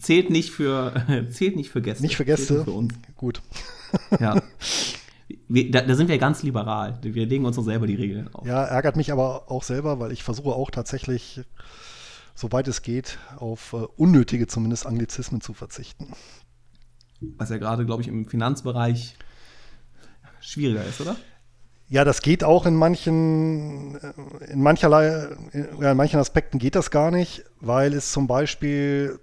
[0.06, 0.94] Zählt nicht für,
[1.30, 2.04] zählt nicht für Gäste.
[2.04, 2.62] Nicht für Gäste?
[2.62, 2.94] Für uns.
[3.16, 3.42] Gut.
[4.20, 4.40] Ja.
[5.48, 6.98] Wir, da, da, sind wir ganz liberal.
[7.02, 8.46] Wir legen uns doch selber die Regeln auf.
[8.46, 11.40] Ja, ärgert mich aber auch selber, weil ich versuche auch tatsächlich,
[12.34, 16.12] soweit es geht, auf uh, unnötige zumindest Anglizismen zu verzichten.
[17.20, 19.16] Was ja gerade, glaube ich, im Finanzbereich
[20.40, 21.16] schwieriger ist, oder?
[21.88, 27.10] Ja, das geht auch in manchen, äh, in mancherlei, in manchen Aspekten geht das gar
[27.10, 29.20] nicht, weil es zum Beispiel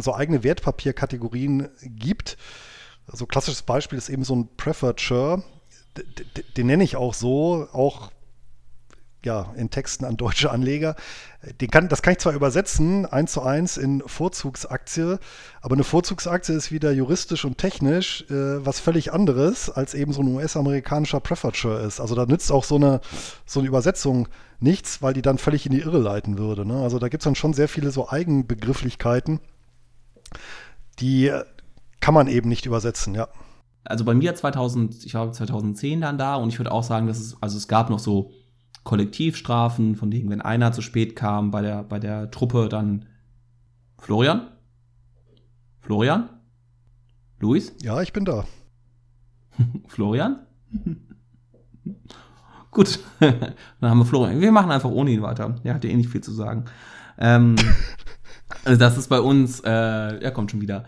[0.00, 2.36] so eigene Wertpapierkategorien gibt.
[3.06, 5.42] Also klassisches Beispiel ist eben so ein Preferred Share.
[6.56, 8.10] Den nenne ich auch so, auch
[9.24, 10.96] ja, in Texten an deutsche Anleger.
[11.60, 15.18] Den kann, das kann ich zwar übersetzen, eins zu eins in Vorzugsaktie,
[15.60, 20.22] aber eine Vorzugsaktie ist wieder juristisch und technisch äh, was völlig anderes, als eben so
[20.22, 22.00] ein US-amerikanischer Preferred Share ist.
[22.00, 23.00] Also da nützt auch so eine,
[23.46, 24.28] so eine Übersetzung
[24.58, 26.66] nichts, weil die dann völlig in die Irre leiten würde.
[26.66, 26.82] Ne?
[26.82, 29.40] Also da gibt es dann schon sehr viele so Eigenbegrifflichkeiten,
[30.98, 31.32] die
[32.00, 33.28] kann man eben nicht übersetzen, ja.
[33.84, 37.18] Also bei mir 2000, ich war 2010 dann da und ich würde auch sagen, dass
[37.18, 38.30] es, also es gab noch so
[38.84, 43.06] Kollektivstrafen, von denen, wenn einer zu spät kam bei der, bei der Truppe, dann
[43.98, 44.48] Florian?
[45.80, 46.30] Florian?
[47.38, 47.74] Luis?
[47.82, 48.44] Ja, ich bin da.
[49.88, 50.46] Florian?
[52.70, 54.40] Gut, dann haben wir Florian.
[54.40, 55.56] Wir machen einfach ohne ihn weiter.
[55.64, 56.66] Er hat ja eh nicht viel zu sagen.
[57.18, 57.56] Ähm,
[58.64, 60.84] also das ist bei uns, äh, er kommt schon wieder,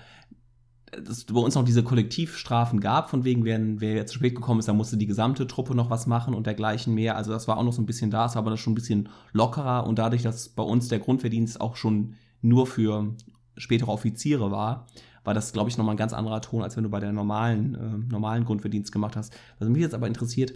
[0.93, 4.61] es bei uns noch diese Kollektivstrafen gab, von wegen, wer, wer jetzt zu spät gekommen
[4.61, 7.17] ist, dann musste die gesamte Truppe noch was machen und dergleichen mehr.
[7.17, 8.77] Also das war auch noch so ein bisschen da, es war aber das schon ein
[8.77, 13.15] bisschen lockerer und dadurch, dass bei uns der Grundverdienst auch schon nur für
[13.57, 14.87] spätere Offiziere war,
[15.25, 17.75] war das, glaube ich, nochmal ein ganz anderer Ton, als wenn du bei der normalen,
[17.75, 19.33] äh, normalen Grundverdienst gemacht hast.
[19.59, 20.53] Was mich jetzt aber interessiert,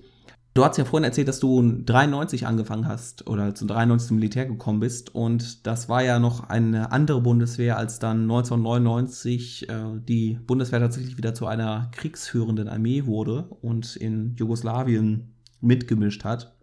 [0.57, 4.13] Du hast ja vorhin erzählt, dass du 93 angefangen hast oder zum 93.
[4.13, 9.75] Militär gekommen bist und das war ja noch eine andere Bundeswehr, als dann 1999 äh,
[10.09, 16.55] die Bundeswehr tatsächlich wieder zu einer kriegsführenden Armee wurde und in Jugoslawien mitgemischt hat.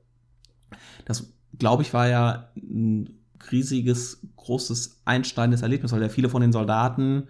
[1.05, 3.11] Das, glaube ich, war ja ein
[3.51, 7.27] riesiges, großes, einschneidendes Erlebnis, weil ja viele von den Soldaten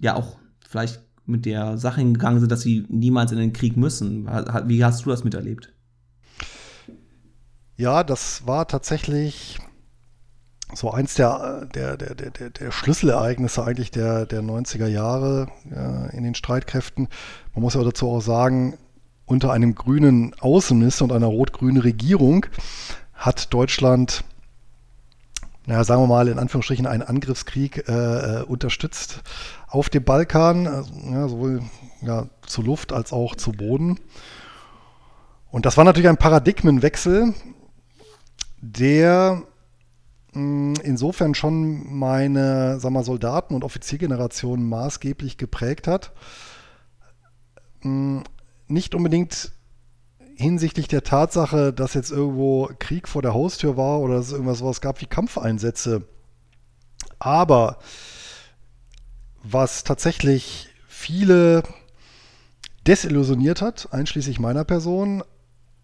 [0.00, 4.26] ja auch vielleicht mit der Sache hingegangen sind, dass sie niemals in den Krieg müssen.
[4.66, 5.70] Wie hast du das miterlebt?
[7.76, 9.58] Ja, das war tatsächlich
[10.72, 16.22] so eins der, der, der, der, der Schlüsselereignisse eigentlich der, der 90er Jahre äh, in
[16.22, 17.08] den Streitkräften.
[17.52, 18.78] Man muss ja dazu auch sagen,
[19.26, 22.46] unter einem grünen Außenminister und einer rot-grünen Regierung
[23.12, 24.22] hat Deutschland,
[25.66, 29.22] naja, sagen wir mal in Anführungsstrichen, einen Angriffskrieg äh, äh unterstützt
[29.66, 31.62] auf dem Balkan, also, ja, sowohl
[32.02, 33.98] ja, zu Luft als auch zu Boden.
[35.50, 37.34] Und das war natürlich ein Paradigmenwechsel,
[38.64, 39.42] der
[40.32, 46.12] mh, hm, insofern schon meine sag mal, Soldaten- und Offiziergeneration maßgeblich geprägt hat.
[47.82, 48.24] Mh, hm,
[48.66, 49.52] nicht unbedingt
[50.36, 54.58] hinsichtlich der Tatsache, dass jetzt irgendwo Krieg vor der Haustür war oder dass es irgendwas
[54.58, 56.02] sowas gab wie Kampfeinsätze.
[57.18, 57.78] Aber
[59.42, 61.62] was tatsächlich viele
[62.86, 65.22] desillusioniert hat, einschließlich meiner Person,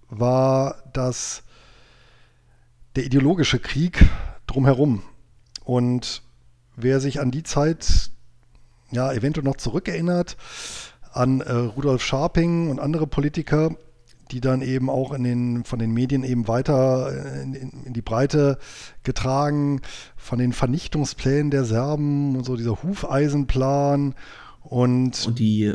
[0.08, 1.44] war, dass
[2.96, 4.04] der ideologische Krieg
[4.46, 5.02] drumherum.
[5.64, 6.22] Und
[6.76, 8.10] wer sich an die Zeit
[8.90, 10.36] ja eventuell noch zurückerinnert,
[11.12, 13.70] an äh, Rudolf Scharping und andere Politiker,
[14.30, 18.02] die dann eben auch in den, von den Medien eben weiter äh, in, in, die
[18.02, 18.58] Breite
[19.02, 19.80] getragen,
[20.16, 24.14] von den Vernichtungsplänen der Serben und so dieser Hufeisenplan
[24.62, 25.74] und, und die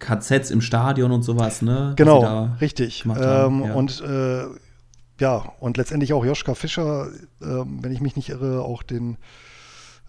[0.00, 1.94] KZs im Stadion und sowas, ne?
[1.96, 3.04] Genau, richtig.
[3.06, 3.74] Ähm, ja.
[3.74, 4.44] Und äh,
[5.20, 7.08] ja, und letztendlich auch Joschka Fischer,
[7.40, 9.16] äh, wenn ich mich nicht irre, auch den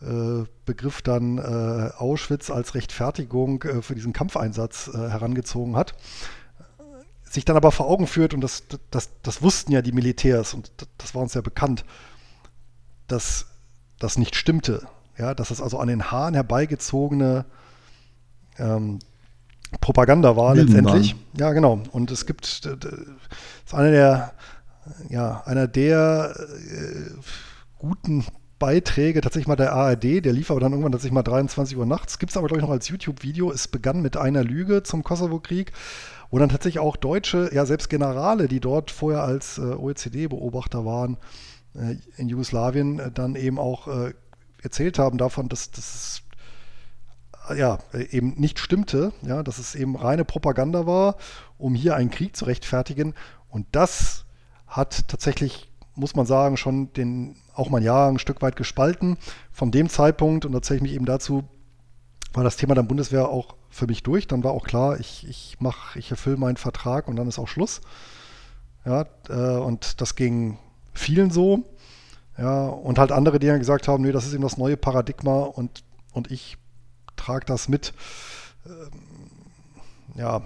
[0.02, 5.96] äh, Begriff dann äh, Auschwitz als Rechtfertigung äh, für diesen Kampfeinsatz äh, herangezogen hat.
[7.24, 10.72] Sich dann aber vor Augen führt, und das, das, das wussten ja die Militärs, und
[10.98, 11.86] das war uns ja bekannt,
[13.08, 13.48] dass
[14.00, 14.88] das nicht stimmte.
[15.18, 17.46] Ja, dass es also an den Haaren herbeigezogene
[18.60, 19.00] ähm,
[19.80, 21.16] Propaganda war Lügen letztendlich.
[21.38, 21.82] Ja, genau.
[21.92, 22.92] Und es gibt, das
[23.66, 24.34] ist einer der
[25.10, 27.12] ja, einer der äh,
[27.78, 28.26] guten
[28.60, 32.20] Beiträge tatsächlich mal der ARD, der lief aber dann irgendwann tatsächlich mal 23 Uhr nachts.
[32.20, 33.52] Gibt es aber, glaube ich, noch als YouTube-Video.
[33.52, 35.74] Es begann mit einer Lüge zum Kosovo-Krieg,
[36.32, 41.18] wo dann tatsächlich auch Deutsche, ja selbst Generale, die dort vorher als äh, OECD-Beobachter waren
[41.76, 44.14] äh, in Jugoslawien, äh, dann eben auch äh,
[44.62, 46.22] erzählt haben davon, dass das
[47.50, 51.18] äh, ja, eben nicht stimmte, ja, dass es eben reine Propaganda war,
[51.58, 53.14] um hier einen Krieg zu rechtfertigen.
[53.50, 54.25] Und das
[54.76, 59.18] hat tatsächlich, muss man sagen, schon den, auch mein Jahr ein Stück weit gespalten.
[59.52, 61.46] Von dem Zeitpunkt, und da zähle ich mich eben dazu,
[62.34, 64.28] war das Thema der Bundeswehr auch für mich durch.
[64.28, 67.48] Dann war auch klar, ich, ich mache, ich erfülle meinen Vertrag und dann ist auch
[67.48, 67.82] Schluss.
[68.86, 70.58] Ja, äh, und das ging
[70.94, 71.64] vielen so.
[72.38, 75.44] Ja, und halt andere, die dann gesagt haben, nee, das ist eben das neue Paradigma
[75.44, 76.58] und, und ich
[77.16, 77.94] trage das mit.
[78.66, 78.92] Ähm,
[80.16, 80.42] ja,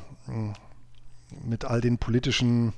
[1.44, 2.74] mit all den politischen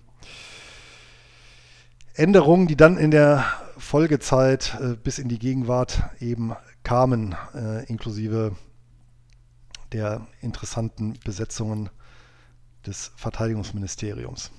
[2.13, 3.45] Änderungen, die dann in der
[3.77, 8.55] Folgezeit äh, bis in die Gegenwart eben kamen, äh, inklusive
[9.91, 11.89] der interessanten Besetzungen
[12.85, 14.51] des Verteidigungsministeriums.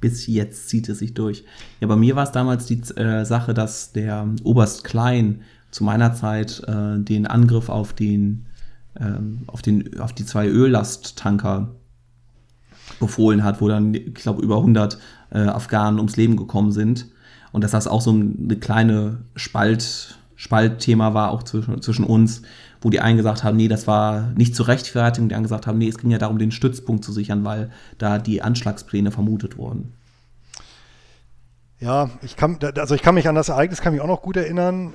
[0.00, 1.44] Bis jetzt zieht es sich durch.
[1.80, 6.14] Ja, bei mir war es damals die äh, Sache, dass der Oberst Klein zu meiner
[6.14, 8.46] Zeit äh, den Angriff auf den,
[9.00, 11.74] ähm, auf den, auf die zwei Öllastttanker
[13.00, 14.98] befohlen hat, wo dann, ich glaube, über 100
[15.30, 17.06] äh, Afghanen ums Leben gekommen sind.
[17.52, 22.42] Und dass das auch so eine kleine Spalt, Spaltthema war, auch zwischen, zwischen uns,
[22.80, 25.78] wo die einen gesagt haben, nee, das war nicht zu rechtfertigen, die anderen gesagt haben,
[25.78, 29.94] nee, es ging ja darum, den Stützpunkt zu sichern, weil da die Anschlagspläne vermutet wurden.
[31.80, 34.36] Ja, ich kann, also ich kann mich an das Ereignis kann mich auch noch gut
[34.36, 34.94] erinnern.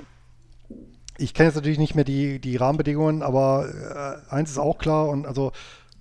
[1.18, 5.08] ich kenne jetzt natürlich nicht mehr die, die Rahmenbedingungen, aber äh, eins ist auch klar
[5.08, 5.52] und also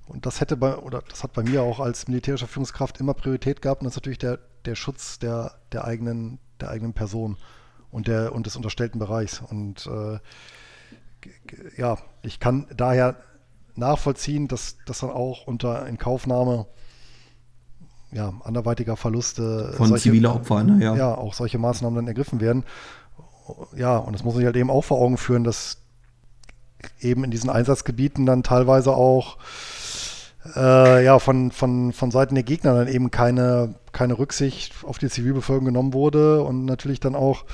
[0.10, 3.62] und das hätte bei, oder das hat bei mir auch als militärischer Führungskraft immer Priorität
[3.62, 7.38] gehabt und das ist natürlich der, der Schutz der, der eigenen, der eigenen Person
[7.92, 9.40] und der und des unterstellten Bereichs.
[9.40, 10.20] Und äh,
[11.78, 13.18] ja, ich kann daher
[13.76, 16.66] nachvollziehen, dass das dann auch unter Inkaufnahme
[18.12, 20.84] ja, anderweitiger Verluste von solche, ziviler Opfer, ne?
[20.84, 20.96] ja.
[20.96, 22.64] ja, auch solche Maßnahmen dann ergriffen werden.
[23.76, 25.78] Ja, und das muss man sich halt eben auch vor Augen führen, dass
[27.00, 29.38] eben in diesen Einsatzgebieten dann teilweise auch
[30.56, 35.10] äh, ja, von, von, von Seiten der Gegner dann eben keine, keine Rücksicht auf die
[35.10, 37.46] Zivilbevölkerung genommen wurde und natürlich dann auch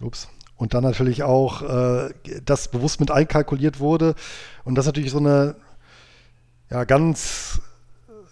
[0.00, 2.12] ups, und dann natürlich auch äh,
[2.44, 4.14] das bewusst mit einkalkuliert wurde.
[4.64, 5.54] Und das natürlich so eine
[6.68, 7.60] ja, ganz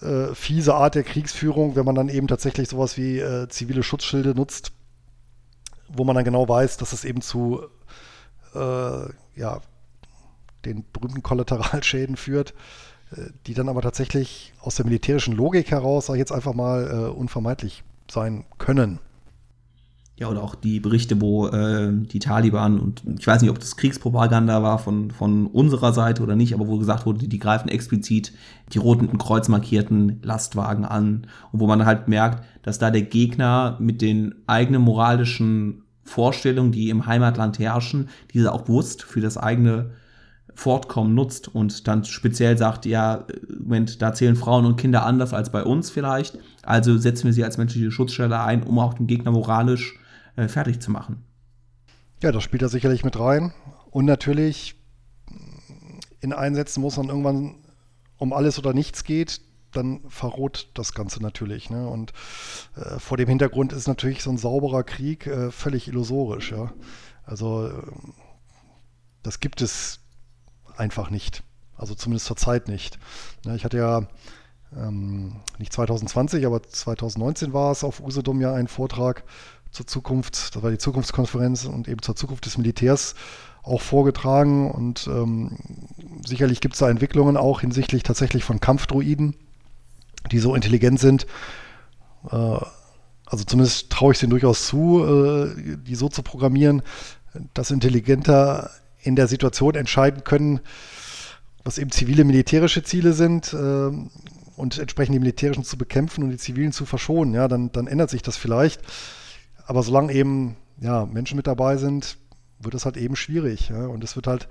[0.02, 4.34] äh, fiese Art der Kriegsführung, wenn man dann eben tatsächlich sowas wie äh, zivile Schutzschilde
[4.34, 4.72] nutzt,
[5.88, 7.62] wo man dann genau weiß, dass es eben zu
[8.54, 9.60] äh, ja,
[10.66, 12.55] den berühmten Kollateralschäden führt,
[13.12, 17.83] äh, die dann aber tatsächlich aus der militärischen Logik heraus, jetzt einfach mal, äh, unvermeidlich
[18.11, 18.98] sein können.
[20.18, 23.76] Ja, oder auch die Berichte, wo äh, die Taliban und ich weiß nicht, ob das
[23.76, 27.68] Kriegspropaganda war von, von unserer Seite oder nicht, aber wo gesagt wurde, die, die greifen
[27.68, 28.33] explizit
[28.72, 33.76] die roten Kreuz markierten Lastwagen an und wo man halt merkt, dass da der Gegner
[33.79, 39.90] mit den eigenen moralischen Vorstellungen, die im Heimatland herrschen, diese auch bewusst für das eigene
[40.57, 43.27] Fortkommen nutzt und dann speziell sagt, ja,
[43.59, 47.45] Moment, da zählen Frauen und Kinder anders als bei uns vielleicht, also setzen wir sie
[47.45, 49.99] als menschliche Schutzstelle ein, um auch den Gegner moralisch
[50.37, 51.23] äh, fertig zu machen.
[52.23, 53.53] Ja, das spielt da sicherlich mit rein.
[53.90, 54.77] Und natürlich
[56.21, 57.57] in Einsätzen, wo es dann irgendwann
[58.16, 59.42] um alles oder nichts geht,
[59.73, 61.69] dann verroht das Ganze natürlich.
[61.69, 61.87] Ne?
[61.87, 62.12] Und
[62.77, 66.53] äh, vor dem Hintergrund ist natürlich so ein sauberer Krieg äh, völlig illusorisch.
[66.53, 66.73] Ja?
[67.25, 67.83] Also äh,
[69.23, 70.01] das gibt es
[70.76, 71.42] einfach nicht.
[71.76, 72.98] Also zumindest zur Zeit nicht.
[73.44, 74.06] Ja, ich hatte ja
[74.76, 79.24] ähm, nicht 2020, aber 2019 war es auf Usedom ja ein Vortrag
[79.70, 83.14] zur Zukunft, das war die Zukunftskonferenz und eben zur Zukunft des Militärs
[83.62, 85.58] auch vorgetragen und ähm,
[86.24, 89.34] sicherlich gibt es da Entwicklungen auch hinsichtlich tatsächlich von Kampfdroiden,
[90.30, 91.26] die so intelligent sind.
[92.30, 92.58] Äh,
[93.26, 96.82] also zumindest traue ich es ihnen durchaus zu, äh, die so zu programmieren,
[97.54, 98.70] dass intelligenter
[99.07, 100.61] in der Situation entscheiden können,
[101.64, 103.90] was eben zivile militärische Ziele sind äh,
[104.57, 107.35] und entsprechend die militärischen zu bekämpfen und die zivilen zu verschonen.
[107.35, 108.81] Ja, dann, dann ändert sich das vielleicht.
[109.66, 112.19] Aber solange eben ja, Menschen mit dabei sind,
[112.59, 113.69] wird es halt eben schwierig.
[113.69, 113.87] Ja?
[113.87, 114.49] Und es wird halt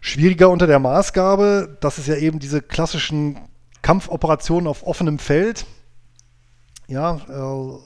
[0.00, 3.38] schwieriger unter der Maßgabe, dass es ja eben diese klassischen
[3.82, 5.66] Kampfoperationen auf offenem Feld,
[6.88, 7.78] ja, äh,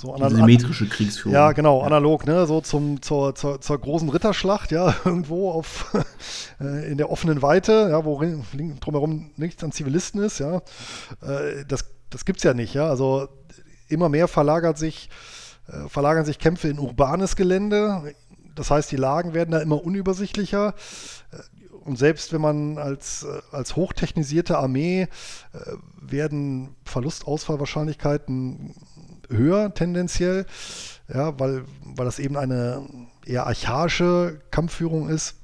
[0.00, 0.38] so analog.
[0.38, 1.34] Symmetrische Kriegsführung.
[1.34, 5.94] Ja, genau, analog, ne, so zum, zur, zur, zur großen Ritterschlacht, ja, irgendwo auf,
[6.60, 8.22] äh, in der offenen Weite, ja, wo
[8.80, 10.56] drumherum nichts an Zivilisten ist, ja.
[11.22, 12.88] Äh, das, das gibt's ja nicht, ja.
[12.88, 13.28] Also
[13.88, 15.10] immer mehr verlagert sich,
[15.68, 18.14] äh, verlagern sich Kämpfe in urbanes Gelände.
[18.54, 20.74] Das heißt, die Lagen werden da immer unübersichtlicher.
[21.30, 21.36] Äh,
[21.84, 25.08] und selbst wenn man als, äh, als hochtechnisierte Armee
[26.00, 28.74] werden Verlustausfallwahrscheinlichkeiten
[29.30, 30.46] höher tendenziell,
[31.12, 32.86] ja, weil, weil das eben eine
[33.24, 35.36] eher archaische Kampfführung ist.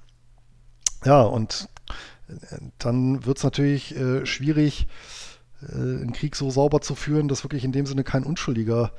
[1.04, 1.68] Ja, und
[2.78, 4.86] dann wird es natürlich äh, schwierig,
[5.62, 8.92] äh, einen Krieg so sauber zu führen, dass wirklich in dem Sinne kein Unschuldiger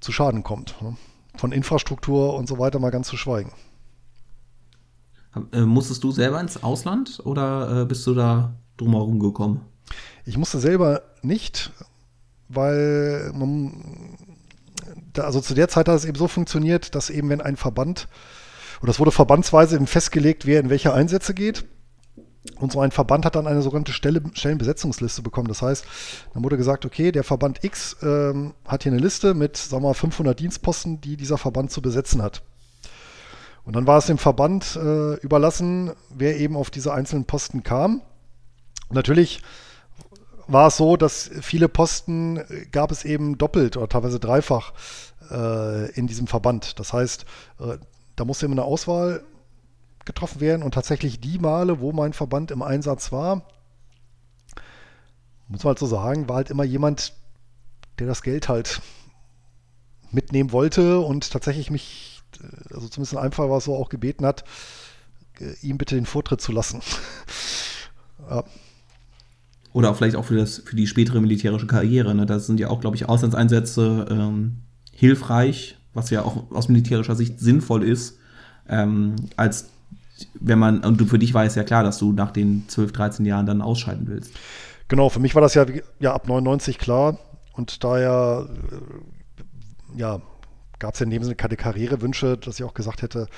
[0.00, 0.80] zu Schaden kommt.
[0.80, 0.96] Ne?
[1.36, 3.52] Von Infrastruktur und so weiter mal ganz zu schweigen.
[5.52, 9.60] Äh, musstest du selber ins Ausland oder äh, bist du da drumherum gekommen?
[10.24, 11.72] Ich musste selber nicht,
[12.48, 14.16] weil man,
[15.12, 18.08] da, also zu der Zeit hat es eben so funktioniert, dass eben wenn ein Verband,
[18.80, 21.64] oder es wurde verbandsweise eben festgelegt, wer in welche Einsätze geht.
[22.60, 25.48] Und so ein Verband hat dann eine sogenannte Stelle, Stellenbesetzungsliste bekommen.
[25.48, 25.84] Das heißt,
[26.32, 29.88] dann wurde gesagt, okay, der Verband X ähm, hat hier eine Liste mit, sagen wir
[29.88, 32.42] mal, 500 Dienstposten, die dieser Verband zu besetzen hat.
[33.64, 38.00] Und dann war es dem Verband äh, überlassen, wer eben auf diese einzelnen Posten kam.
[38.88, 39.42] Und natürlich
[40.48, 44.72] war es so, dass viele Posten äh, gab es eben doppelt oder teilweise dreifach
[45.30, 46.78] äh, in diesem Verband.
[46.80, 47.24] Das heißt,
[47.60, 47.78] äh,
[48.16, 49.22] da musste immer eine Auswahl
[50.04, 53.42] getroffen werden und tatsächlich die Male, wo mein Verband im Einsatz war,
[55.48, 57.12] muss man halt so sagen, war halt immer jemand,
[57.98, 58.80] der das Geld halt
[60.10, 63.90] mitnehmen wollte und tatsächlich mich, äh, also zumindest in einem Fall war es so, auch
[63.90, 64.44] gebeten hat,
[65.40, 66.80] äh, ihm bitte den Vortritt zu lassen.
[68.30, 68.44] ja.
[69.78, 72.12] Oder vielleicht auch für, das, für die spätere militärische Karriere.
[72.12, 72.26] Ne?
[72.26, 74.56] Das sind ja auch, glaube ich, Auslandseinsätze ähm,
[74.92, 78.18] hilfreich, was ja auch aus militärischer Sicht sinnvoll ist,
[78.68, 79.68] ähm, als
[80.34, 83.24] wenn man, und für dich war es ja klar, dass du nach den 12, 13
[83.24, 84.32] Jahren dann ausscheiden willst.
[84.88, 85.64] Genau, für mich war das ja,
[86.00, 87.16] ja ab 99 klar
[87.52, 90.20] und daher äh, ja,
[90.80, 93.28] gab es ja in dem Sinne keine Karrierewünsche, dass ich auch gesagt hätte,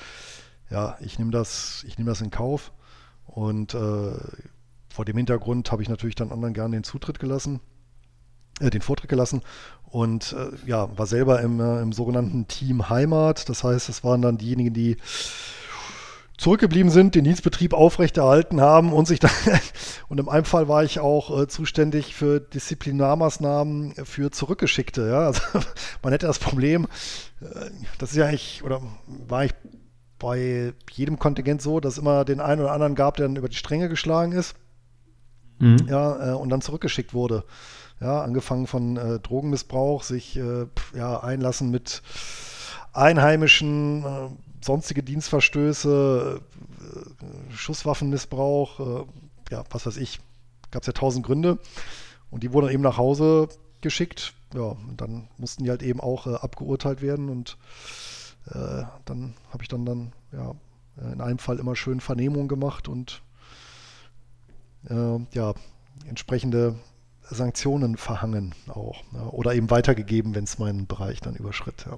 [0.71, 2.71] ja, ich nehme das, ich das in Kauf.
[3.27, 4.13] Und äh,
[4.91, 7.61] vor dem Hintergrund habe ich natürlich dann anderen gerne den Zutritt gelassen,
[8.59, 9.41] äh, den Vortritt gelassen
[9.85, 13.49] und äh, ja, war selber im, äh, im sogenannten Team Heimat.
[13.49, 14.97] Das heißt, es waren dann diejenigen, die
[16.37, 19.31] zurückgeblieben sind, den Dienstbetrieb aufrechterhalten haben und sich dann,
[20.09, 25.07] und in einem Fall war ich auch äh, zuständig für Disziplinarmaßnahmen für Zurückgeschickte.
[25.07, 25.27] Ja?
[25.27, 25.41] Also
[26.03, 26.87] man hätte das Problem,
[27.41, 29.53] äh, das ist ja eigentlich, oder war ich
[30.19, 33.49] bei jedem Kontingent so, dass es immer den einen oder anderen gab, der dann über
[33.49, 34.55] die Stränge geschlagen ist
[35.61, 35.87] mhm.
[35.87, 37.43] ja, äh, und dann zurückgeschickt wurde.
[38.01, 42.01] Ja, angefangen von äh, Drogenmissbrauch, sich äh, ja, einlassen mit
[42.93, 49.05] Einheimischen, äh, sonstige Dienstverstöße, äh, Schusswaffenmissbrauch, äh,
[49.51, 50.19] ja, was weiß ich,
[50.71, 51.59] gab es ja tausend Gründe.
[52.31, 53.49] Und die wurden eben nach Hause
[53.81, 54.33] geschickt.
[54.53, 57.57] Ja, und dann mussten die halt eben auch abgeurteilt werden und
[59.05, 60.55] dann habe ich dann, dann ja,
[61.13, 63.21] in einem Fall immer schön Vernehmung gemacht und
[64.89, 65.53] äh, ja,
[66.07, 66.75] entsprechende
[67.23, 69.03] Sanktionen verhangen auch.
[69.13, 71.85] Ja, oder eben weitergegeben, wenn es meinen Bereich dann überschritt.
[71.85, 71.97] Ja.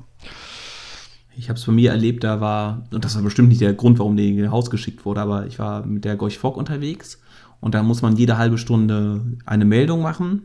[1.35, 3.97] Ich habe es bei mir erlebt, da war, und das war bestimmt nicht der Grund,
[3.99, 7.19] warum der in Haus geschickt wurde, aber ich war mit der Gorch Fock unterwegs
[7.59, 10.43] und da muss man jede halbe Stunde eine Meldung machen.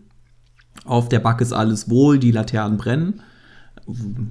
[0.84, 3.20] Auf der Backe ist alles wohl, die Laternen brennen.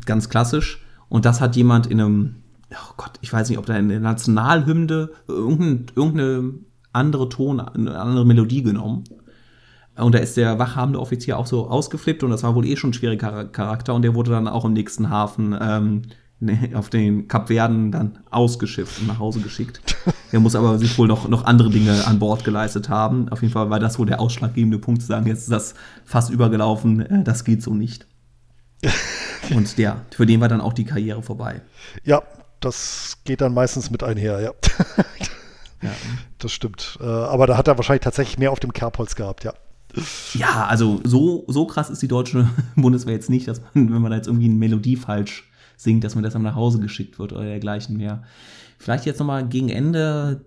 [0.06, 0.82] Ganz klassisch.
[1.10, 2.36] Und das hat jemand in einem,
[2.72, 6.54] oh Gott, ich weiß nicht, ob da in der Nationalhymne irgendeine, irgendeine
[6.97, 9.03] andere Ton, eine andere Melodie genommen.
[9.95, 12.91] Und da ist der wachhabende Offizier auch so ausgeflippt und das war wohl eh schon
[12.91, 16.03] ein schwieriger Charakter und der wurde dann auch im nächsten Hafen ähm,
[16.39, 19.81] ne, auf den Kapverden dann ausgeschifft und nach Hause geschickt.
[20.31, 23.29] Der muss aber sich wohl noch, noch andere Dinge an Bord geleistet haben.
[23.29, 26.29] Auf jeden Fall war das wohl der ausschlaggebende Punkt zu sagen, jetzt ist das fast
[26.29, 28.07] übergelaufen, äh, das geht so nicht.
[29.55, 31.62] Und ja, für den war dann auch die Karriere vorbei.
[32.03, 32.21] Ja,
[32.60, 34.51] das geht dann meistens mit einher, ja.
[35.82, 35.92] ja.
[36.38, 36.98] Das stimmt.
[37.02, 39.54] Äh, aber da hat er wahrscheinlich tatsächlich mehr auf dem Kerbholz gehabt, ja.
[40.34, 44.12] Ja, also so, so krass ist die deutsche Bundeswehr jetzt nicht, dass man, wenn man
[44.12, 47.34] da jetzt irgendwie eine Melodie falsch singt, dass man das dann nach Hause geschickt wird
[47.34, 48.24] oder dergleichen mehr.
[48.80, 50.42] Vielleicht jetzt nochmal gegen Ende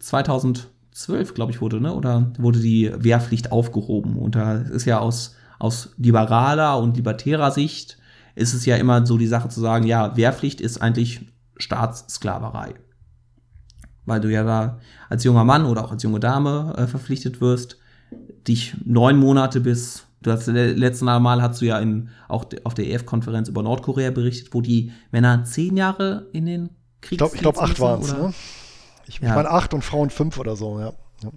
[0.00, 0.68] 2012,
[1.08, 1.94] äh, glaube ich, wurde, ne?
[1.94, 4.16] Oder wurde die Wehrpflicht aufgehoben.
[4.16, 7.98] Und da ist ja aus, aus liberaler und libertärer Sicht
[8.34, 12.74] ist es ja immer so die Sache zu sagen, ja, Wehrpflicht ist eigentlich Staatssklaverei.
[14.04, 17.78] Weil du ja da als junger Mann oder auch als junge Dame äh, verpflichtet wirst,
[18.46, 22.88] dich neun Monate bis, du hast letzte Mal hast du ja in, auch auf der
[22.88, 27.58] EF-Konferenz über Nordkorea berichtet, wo die Männer zehn Jahre in den Krieg Ich glaube, glaub,
[27.58, 28.34] acht waren es, ne?
[29.06, 29.28] Ich, ja.
[29.28, 30.92] ich meine acht und Frauen fünf oder so, ja.
[31.22, 31.30] ja.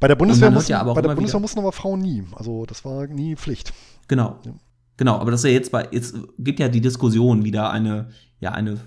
[0.00, 2.24] Bei der Bundeswehr, mussten, ja bei der Bundeswehr mussten aber Frauen nie.
[2.34, 3.72] Also das war nie Pflicht.
[4.08, 4.38] Genau.
[4.44, 4.52] Ja.
[4.96, 8.52] Genau, aber das ist ja jetzt bei, jetzt gibt ja die Diskussion wieder eine, ja,
[8.52, 8.78] eine,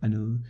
[0.00, 0.40] eine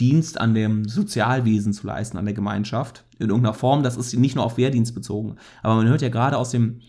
[0.00, 3.82] Dienst an dem Sozialwesen zu leisten, an der Gemeinschaft, in irgendeiner Form.
[3.82, 5.36] Das ist nicht nur auf Wehrdienst bezogen.
[5.62, 6.80] Aber man hört ja gerade aus dem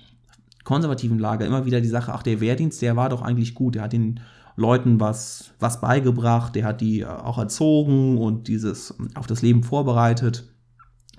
[0.64, 3.84] konservativen Lager immer wieder die Sache, ach, der Wehrdienst, der war doch eigentlich gut, der
[3.84, 4.20] hat den
[4.56, 10.52] Leuten was, was beigebracht, der hat die auch erzogen und dieses auf das Leben vorbereitet.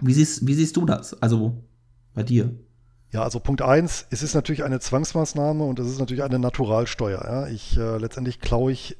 [0.00, 1.20] Wie siehst, wie siehst du das?
[1.22, 1.62] Also
[2.14, 2.54] bei dir?
[3.12, 7.22] Ja, also Punkt eins, es ist natürlich eine Zwangsmaßnahme und es ist natürlich eine Naturalsteuer.
[7.24, 7.46] Ja.
[7.46, 8.96] Ich äh, letztendlich klaue ich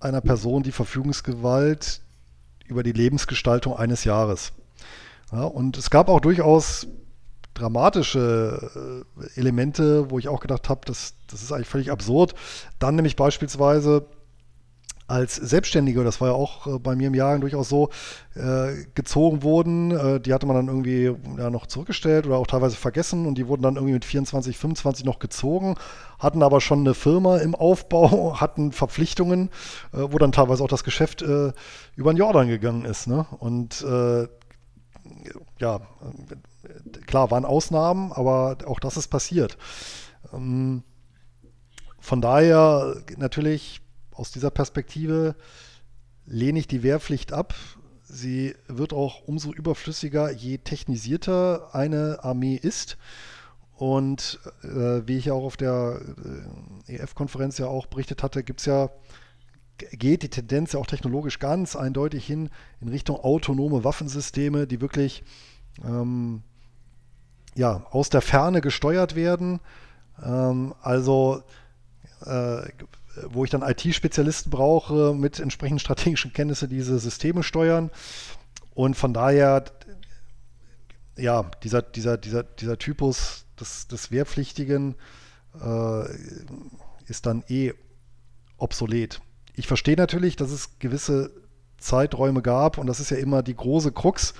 [0.00, 2.00] einer Person die Verfügungsgewalt
[2.66, 4.52] über die Lebensgestaltung eines Jahres.
[5.32, 6.86] Ja, und es gab auch durchaus
[7.54, 12.34] dramatische äh, Elemente, wo ich auch gedacht habe, das, das ist eigentlich völlig absurd.
[12.78, 14.06] Dann nämlich beispielsweise
[15.06, 17.90] als Selbstständige, das war ja auch äh, bei mir im Jahr durchaus so,
[18.34, 19.90] äh, gezogen wurden.
[19.90, 23.46] Äh, die hatte man dann irgendwie ja, noch zurückgestellt oder auch teilweise vergessen und die
[23.46, 25.76] wurden dann irgendwie mit 24, 25 noch gezogen,
[26.18, 29.50] hatten aber schon eine Firma im Aufbau, hatten Verpflichtungen,
[29.92, 31.52] äh, wo dann teilweise auch das Geschäft äh,
[31.96, 33.06] über den Jordan gegangen ist.
[33.06, 33.26] Ne?
[33.38, 34.26] Und äh,
[35.58, 35.80] ja,
[37.06, 39.58] klar, waren Ausnahmen, aber auch das ist passiert.
[40.32, 40.82] Ähm,
[42.00, 43.83] von daher natürlich
[44.14, 45.34] aus dieser Perspektive
[46.26, 47.54] lehne ich die Wehrpflicht ab.
[48.02, 52.96] Sie wird auch umso überflüssiger, je technisierter eine Armee ist.
[53.76, 56.00] Und äh, wie ich ja auch auf der
[56.86, 58.90] äh, EF-Konferenz ja auch berichtet hatte, gibt es ja,
[59.78, 62.50] geht die Tendenz ja auch technologisch ganz eindeutig hin
[62.80, 65.24] in Richtung autonome Waffensysteme, die wirklich
[65.84, 66.42] ähm,
[67.56, 69.60] ja, aus der Ferne gesteuert werden.
[70.22, 71.42] Ähm, also
[72.24, 72.68] äh,
[73.28, 77.90] wo ich dann IT-Spezialisten brauche mit entsprechenden strategischen Kenntnissen, diese Systeme steuern.
[78.74, 79.64] Und von daher,
[81.16, 84.96] ja, dieser, dieser, dieser, dieser Typus des, des Wehrpflichtigen
[85.60, 86.04] äh,
[87.06, 87.72] ist dann eh
[88.56, 89.20] obsolet.
[89.54, 91.30] Ich verstehe natürlich, dass es gewisse
[91.78, 94.34] Zeiträume gab und das ist ja immer die große Krux,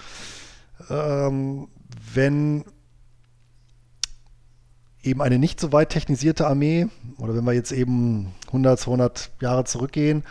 [0.90, 1.68] ähm,
[2.12, 2.64] wenn
[5.04, 6.88] eben eine nicht so weit technisierte Armee,
[7.18, 10.24] oder wenn wir jetzt eben 100, 200 Jahre zurückgehen,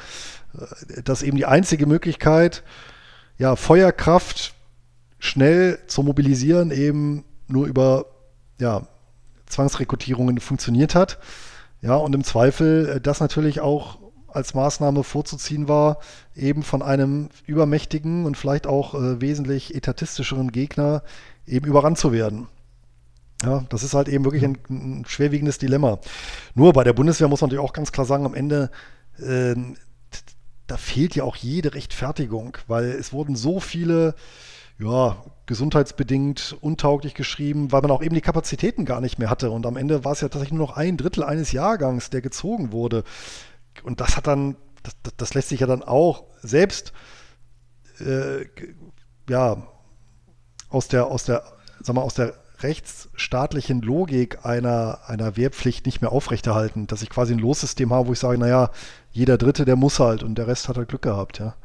[0.58, 2.64] äh, dass eben die einzige Möglichkeit,
[3.38, 4.54] ja, Feuerkraft
[5.20, 8.06] schnell zu mobilisieren, eben nur über
[8.60, 8.88] ja,
[9.48, 11.20] Zwangsrekrutierungen funktioniert hat.
[11.82, 16.00] Ja, und im Zweifel äh, das natürlich auch als Maßnahme vorzuziehen war,
[16.36, 21.04] eben von einem übermächtigen und vielleicht auch äh, wesentlich etatistischeren Gegner
[21.46, 22.48] eben überrannt zu werden.
[23.44, 26.00] Ja, das ist halt eben wirklich ein, ein, schwerwiegendes Dilemma.
[26.56, 28.72] Nur bei der Bundeswehr muss man natürlich auch ganz klar sagen, am Ende,
[29.18, 29.56] äh,
[30.68, 34.16] da fehlt ja auch jede Rechtfertigung, weil es wurden so viele,
[34.80, 39.52] ja, gesundheitsbedingt untauglich geschrieben, weil man auch eben die Kapazitäten gar nicht mehr hatte.
[39.52, 42.72] Und am Ende war es ja tatsächlich nur noch ein Drittel eines Jahrgangs, der gezogen
[42.72, 43.04] wurde.
[43.84, 46.94] Und das hat dann, das, das lässt sich ja dann auch selbst,
[48.00, 48.46] äh,
[49.30, 49.68] ja,
[50.70, 51.44] aus der, aus der,
[51.82, 52.34] sag mal, aus der
[52.64, 58.14] rechtsstaatlichen Logik einer, einer Wehrpflicht nicht mehr aufrechterhalten, dass ich quasi ein Lossystem habe, wo
[58.14, 58.72] ich sage, naja,
[59.12, 61.56] jeder Dritte, der muss halt und der Rest hat halt Glück gehabt, ja.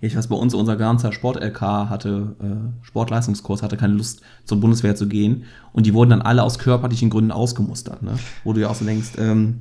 [0.00, 4.94] Ich weiß, bei uns, unser ganzer Sport-LK hatte, äh, Sportleistungskurs, hatte keine Lust, zur Bundeswehr
[4.94, 5.44] zu gehen.
[5.72, 8.18] Und die wurden dann alle aus körperlichen Gründen ausgemustert, ne?
[8.44, 9.60] Wo du ja auch so denkst, ähm,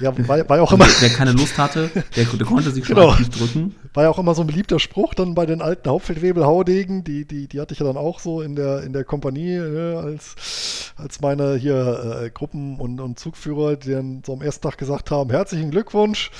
[0.00, 0.86] ja, war, war ja auch immer.
[1.00, 3.14] Wer, keine Lust hatte, der, der konnte sich schon genau.
[3.14, 3.74] nicht drücken.
[3.94, 7.48] War ja auch immer so ein beliebter Spruch dann bei den alten Hauptfeldwebel-Haudegen, die, die,
[7.48, 11.20] die hatte ich ja dann auch so in der, in der Kompanie, ne, als, als
[11.20, 15.30] meine hier äh, Gruppen- und, und Zugführer, die dann so am ersten Tag gesagt haben:
[15.30, 16.30] Herzlichen Glückwunsch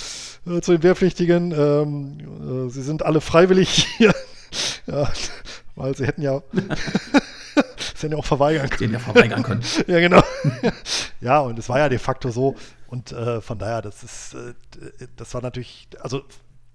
[0.46, 1.52] äh, zu den Wehrpflichtigen.
[1.52, 4.14] Ähm, äh, sie sind alle freiwillig hier.
[4.86, 5.10] ja,
[5.74, 6.42] weil sie hätten ja.
[7.94, 8.92] Sie hätten ja auch verweigern können.
[8.92, 9.62] Hätten ja verweigern können.
[9.86, 10.22] ja, genau.
[11.22, 12.54] ja, und es war ja de facto so,
[12.96, 14.54] und äh, von daher, das ist, äh,
[15.16, 16.22] das war natürlich, also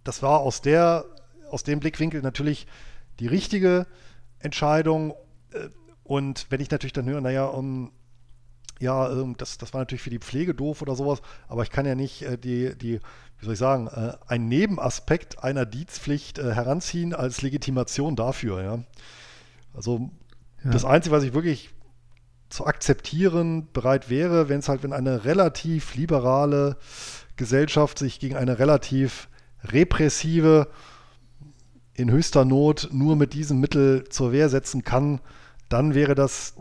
[0.04, 1.06] das war aus der,
[1.50, 2.68] aus dem Blickwinkel natürlich
[3.20, 3.88] die richtige
[4.38, 5.16] Entscheidung.
[5.52, 5.70] Äh,
[6.04, 7.92] und wenn ich natürlich dann höre, naja, um,
[8.80, 11.88] ja, ähm, das, das war natürlich für die Pflege doof oder sowas, aber ich kann
[11.88, 13.00] ja nicht äh, die, die,
[13.40, 18.84] wie soll ich sagen, äh, einen Nebenaspekt einer Dienstpflicht heranziehen als Legitimation dafür, ja.
[19.74, 20.12] Also
[20.64, 20.70] ja.
[20.70, 21.72] das Einzige, was ich wirklich
[22.52, 26.78] zu akzeptieren bereit wäre, wenn es halt, wenn eine relativ liberale
[27.38, 29.30] Gesellschaft sich gegen eine relativ
[29.64, 30.68] repressive,
[31.94, 35.22] in höchster Not nur mit diesem Mittel zur Wehr setzen kann,
[35.70, 36.56] dann wäre das,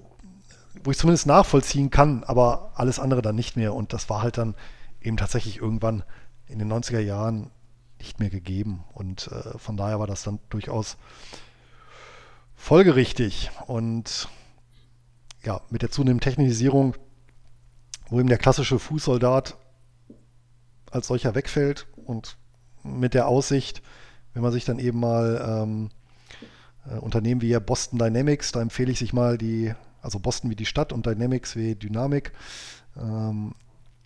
[0.85, 3.75] wo ich zumindest nachvollziehen kann, aber alles andere dann nicht mehr.
[3.75, 4.55] Und das war halt dann
[5.01, 6.05] eben tatsächlich irgendwann
[6.47, 7.51] in den 90er Jahren
[7.99, 8.85] nicht mehr gegeben.
[8.93, 10.97] Und äh, von daher war das dann durchaus
[12.55, 13.51] folgerichtig.
[13.67, 14.29] Und
[15.45, 16.95] ja, mit der zunehmenden Technisierung,
[18.09, 19.57] wo eben der klassische Fußsoldat
[20.91, 22.37] als solcher wegfällt und
[22.83, 23.83] mit der Aussicht,
[24.35, 25.91] wenn man sich dann eben mal ähm,
[26.91, 30.67] äh, Unternehmen wie Boston Dynamics, da empfehle ich sich mal die, also Boston wie die
[30.67, 32.33] Stadt und Dynamics wie Dynamik,
[32.97, 33.55] ähm,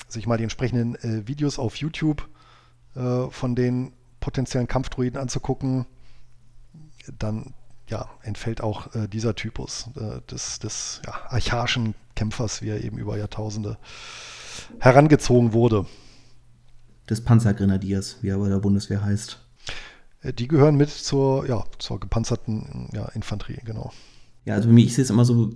[0.09, 2.29] sich mal die entsprechenden äh, Videos auf YouTube
[2.95, 5.87] äh, von den potenziellen Kampfdruiden anzugucken,
[7.19, 7.55] dann
[7.95, 12.99] ja, entfällt auch äh, dieser Typus äh, des, des ja, archaischen Kämpfers, wie er eben
[12.99, 13.79] über Jahrtausende
[14.81, 15.87] herangezogen wurde.
[17.09, 19.39] Des Panzergrenadiers, wie er bei der Bundeswehr heißt.
[20.23, 23.93] Äh, die gehören mit zur, ja, zur gepanzerten ja, Infanterie, genau.
[24.45, 25.53] Ja, also für mich ist es immer so,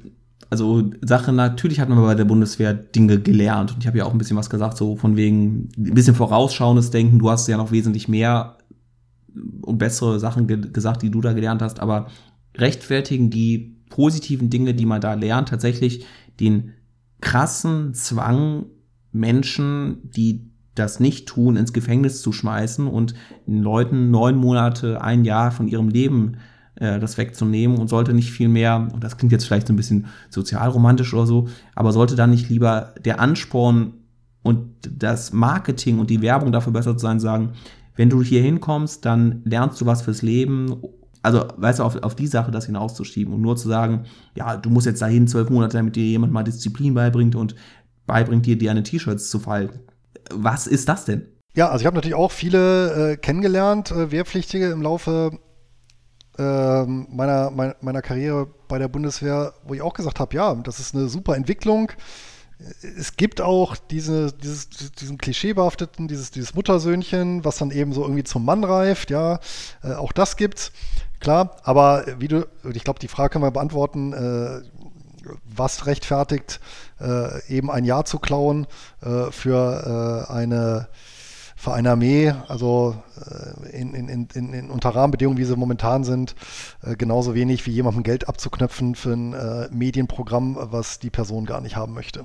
[0.49, 4.13] also Sache, natürlich hat man bei der Bundeswehr Dinge gelernt und ich habe ja auch
[4.13, 7.73] ein bisschen was gesagt, so von wegen ein bisschen vorausschauendes Denken, du hast ja noch
[7.73, 8.59] wesentlich mehr
[9.63, 12.07] und bessere Sachen ge gesagt, die du da gelernt hast, aber
[12.59, 16.05] rechtfertigen die positiven Dinge, die man da lernt, tatsächlich
[16.41, 16.75] den
[17.21, 18.67] krassen Zwang,
[19.13, 23.15] Menschen, die das nicht tun, ins Gefängnis zu schmeißen und
[23.47, 26.37] den Leuten neun Monate, ein Jahr von ihrem Leben
[26.77, 29.77] äh, das wegzunehmen und sollte nicht viel mehr, und das klingt jetzt vielleicht so ein
[29.77, 33.95] bisschen sozialromantisch oder so, aber sollte da nicht lieber der Ansporn
[34.43, 37.53] und das Marketing und die Werbung dafür besser zu sein, sagen,
[37.97, 40.77] wenn du hier hinkommst, dann lernst du was fürs Leben.
[41.23, 44.05] Also, weißt du, auf, auf die Sache das hinauszuschieben und nur zu sagen,
[44.35, 47.55] ja, du musst jetzt dahin zwölf Monate, damit dir jemand mal Disziplin beibringt und
[48.07, 49.81] beibringt dir, deine T-Shirts zu falten.
[50.33, 51.27] Was ist das denn?
[51.55, 55.39] Ja, also ich habe natürlich auch viele äh, kennengelernt, äh, Wehrpflichtige im Laufe
[56.39, 60.79] äh, meiner, meiner, meiner Karriere bei der Bundeswehr, wo ich auch gesagt habe, ja, das
[60.79, 61.91] ist eine super Entwicklung.
[62.83, 68.25] es gibt auch diese, dieses, diesen klischeebehafteten, dieses, dieses Muttersöhnchen, was dann eben so irgendwie
[68.25, 69.41] zum Mann reift, ja,
[69.83, 70.73] äh, auch das gibt's,
[71.21, 74.63] klar, aber wie du, ich glaube, die Frage können wir beantworten, äh,
[75.45, 76.61] was rechtfertigt,
[77.01, 78.67] äh, eben ein Jahr zu klauen
[79.03, 80.89] äh, für äh, eine
[81.59, 86.37] für eine Armee, also äh, in, in, in, in, unter Rahmenbedingungen, wie sie momentan sind,
[86.83, 91.61] äh, genauso wenig wie jemandem Geld abzuknöpfen für ein äh, Medienprogramm, was die Person gar
[91.61, 92.23] nicht haben möchte.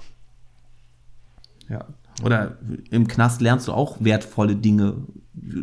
[1.67, 1.83] Ja.
[2.23, 2.57] Oder
[2.91, 4.95] im Knast lernst du auch wertvolle Dinge,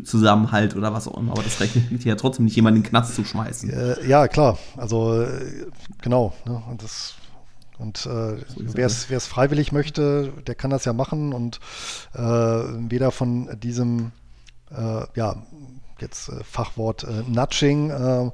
[0.04, 3.14] Zusammenhalt oder was auch immer, aber das rechnet ja trotzdem nicht, jemanden in den Knast
[3.14, 3.70] zu schmeißen.
[3.70, 4.58] Äh, ja, klar.
[4.76, 5.24] Also
[6.02, 6.34] genau.
[6.44, 6.60] Ne?
[6.68, 7.14] Und das
[7.80, 11.60] und äh, wer es freiwillig möchte, der kann das ja machen und
[12.12, 14.12] äh, weder von diesem,
[14.70, 15.42] äh, ja,
[15.98, 18.30] jetzt äh, Fachwort äh, Nudging, äh,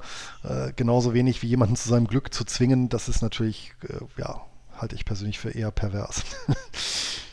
[0.75, 3.73] genauso wenig wie jemanden zu seinem Glück zu zwingen, das ist natürlich,
[4.17, 4.41] ja,
[4.75, 6.23] halte ich persönlich für eher pervers.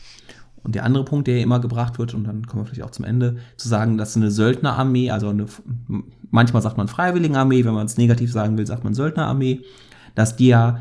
[0.65, 3.05] Und der andere Punkt, der immer gebracht wird, und dann kommen wir vielleicht auch zum
[3.05, 5.45] Ende, zu sagen, dass eine Söldnerarmee, also eine,
[6.31, 9.61] manchmal sagt man Freiwilligenarmee, wenn man es negativ sagen will, sagt man Söldnerarmee,
[10.15, 10.79] dass die ja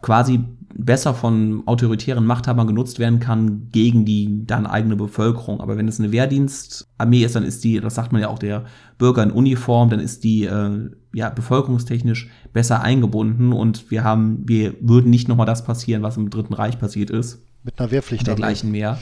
[0.00, 0.40] quasi
[0.74, 5.60] besser von autoritären Machthabern genutzt werden kann gegen die dann eigene Bevölkerung.
[5.60, 8.64] Aber wenn es eine Wehrdienstarmee ist, dann ist die, das sagt man ja auch der
[8.96, 14.74] Bürger in Uniform, dann ist die äh, ja bevölkerungstechnisch besser eingebunden und wir haben, wir
[14.80, 17.42] würden nicht nochmal das passieren, was im Dritten Reich passiert ist.
[17.64, 18.26] Mit einer Wehrpflicht.
[18.26, 18.98] Dergleichen mehr.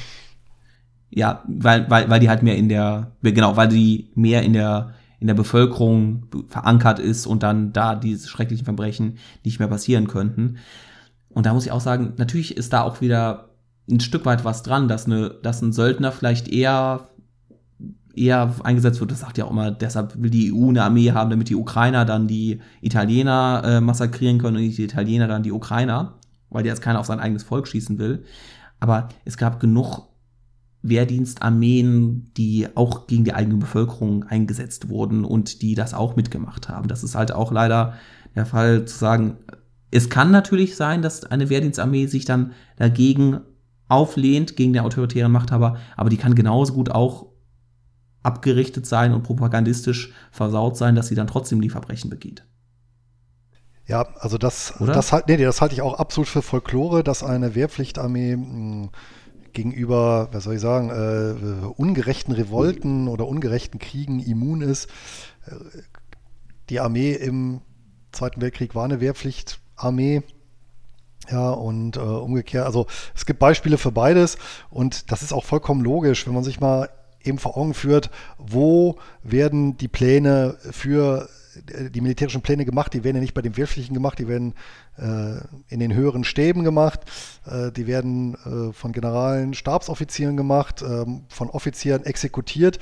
[1.11, 4.95] Ja, weil, weil, weil die halt mehr in der, genau, weil die mehr in der
[5.21, 10.57] in der Bevölkerung verankert ist und dann da diese schrecklichen Verbrechen nicht mehr passieren könnten.
[11.29, 13.51] Und da muss ich auch sagen, natürlich ist da auch wieder
[13.89, 17.11] ein Stück weit was dran, dass, eine, dass ein Söldner vielleicht eher,
[18.15, 19.11] eher eingesetzt wird.
[19.11, 22.07] Das sagt ja auch immer, deshalb will die EU eine Armee haben, damit die Ukrainer
[22.07, 26.15] dann die Italiener äh, massakrieren können und nicht die Italiener dann die Ukrainer,
[26.51, 28.24] weil jetzt keiner auf sein eigenes Volk schießen will.
[28.78, 30.09] Aber es gab genug
[30.82, 36.88] Wehrdienstarmeen, die auch gegen die eigene Bevölkerung eingesetzt wurden und die das auch mitgemacht haben.
[36.88, 37.94] Das ist halt auch leider
[38.34, 39.36] der Fall zu sagen,
[39.90, 43.40] es kann natürlich sein, dass eine Wehrdienstarmee sich dann dagegen
[43.88, 47.26] auflehnt, gegen den autoritären Machthaber, aber die kann genauso gut auch
[48.22, 52.44] abgerichtet sein und propagandistisch versaut sein, dass sie dann trotzdem die Verbrechen begeht.
[53.91, 58.36] Ja, also das, das, nee, das halte ich auch absolut für Folklore, dass eine Wehrpflichtarmee
[58.36, 58.91] mh, hm,
[59.53, 64.88] gegenüber, was soll ich sagen, äh, ungerechten Revolten oder ungerechten Kriegen immun ist.
[66.68, 67.62] Die Armee im
[68.12, 70.22] Zweiten Weltkrieg war eine Wehrpflicht Armee.
[71.28, 72.86] Ja, und äh, umgekehrt, also
[73.16, 74.38] es gibt Beispiele für beides
[74.70, 76.88] und das ist auch vollkommen logisch, wenn man sich mal
[77.24, 81.28] eben vor Augen führt, wo werden die Pläne für
[81.90, 84.55] die militärischen Pläne gemacht, die werden ja nicht bei den Wehrpflichten gemacht, die werden
[84.98, 87.01] äh, in den höheren Stäben gemacht,
[87.46, 92.78] äh, die werden äh, von Generalen, Stabsoffizieren gemacht, ähm, von Offizieren exekutiert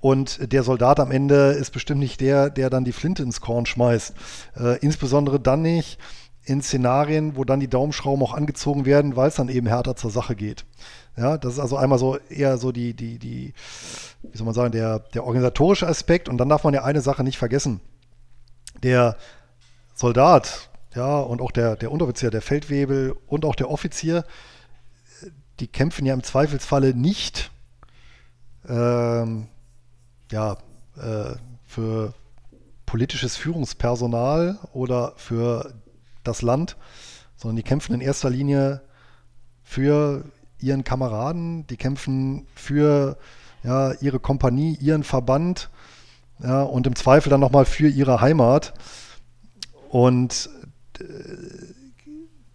[0.00, 3.66] und der Soldat am Ende ist bestimmt nicht der, der dann die Flinte ins Korn
[3.66, 4.14] schmeißt.
[4.58, 5.98] Äh, insbesondere dann nicht
[6.42, 10.10] in Szenarien, wo dann die Daumenschrauben auch angezogen werden, weil es dann eben härter zur
[10.10, 10.64] Sache geht.
[11.16, 13.52] Ja, das ist also einmal so eher so die, die, die,
[14.22, 16.30] wie soll man sagen, der, der organisatorische Aspekt.
[16.30, 17.80] Und dann darf man ja eine Sache nicht vergessen.
[18.82, 19.16] Der
[19.94, 24.24] Soldat, ja, und auch der, der Unteroffizier, der Feldwebel und auch der Offizier,
[25.60, 27.50] die kämpfen ja im Zweifelsfalle nicht
[28.68, 29.48] ähm,
[30.30, 30.56] ja,
[30.96, 31.34] äh,
[31.66, 32.14] für
[32.86, 35.74] politisches Führungspersonal oder für
[36.24, 36.76] das Land,
[37.36, 38.82] sondern die kämpfen in erster Linie
[39.62, 40.24] für
[40.58, 43.16] ihren Kameraden, die kämpfen für
[43.62, 45.70] ja, ihre Kompanie, ihren Verband
[46.42, 48.74] ja, und im Zweifel dann nochmal für ihre Heimat.
[49.88, 50.50] Und
[50.98, 51.04] äh,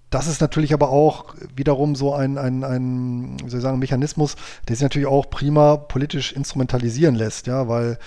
[0.09, 4.35] das ist natürlich aber auch wiederum so ein, ein, ein wie soll ich sagen, Mechanismus,
[4.67, 7.97] der sich natürlich auch prima politisch instrumentalisieren lässt, ja, weil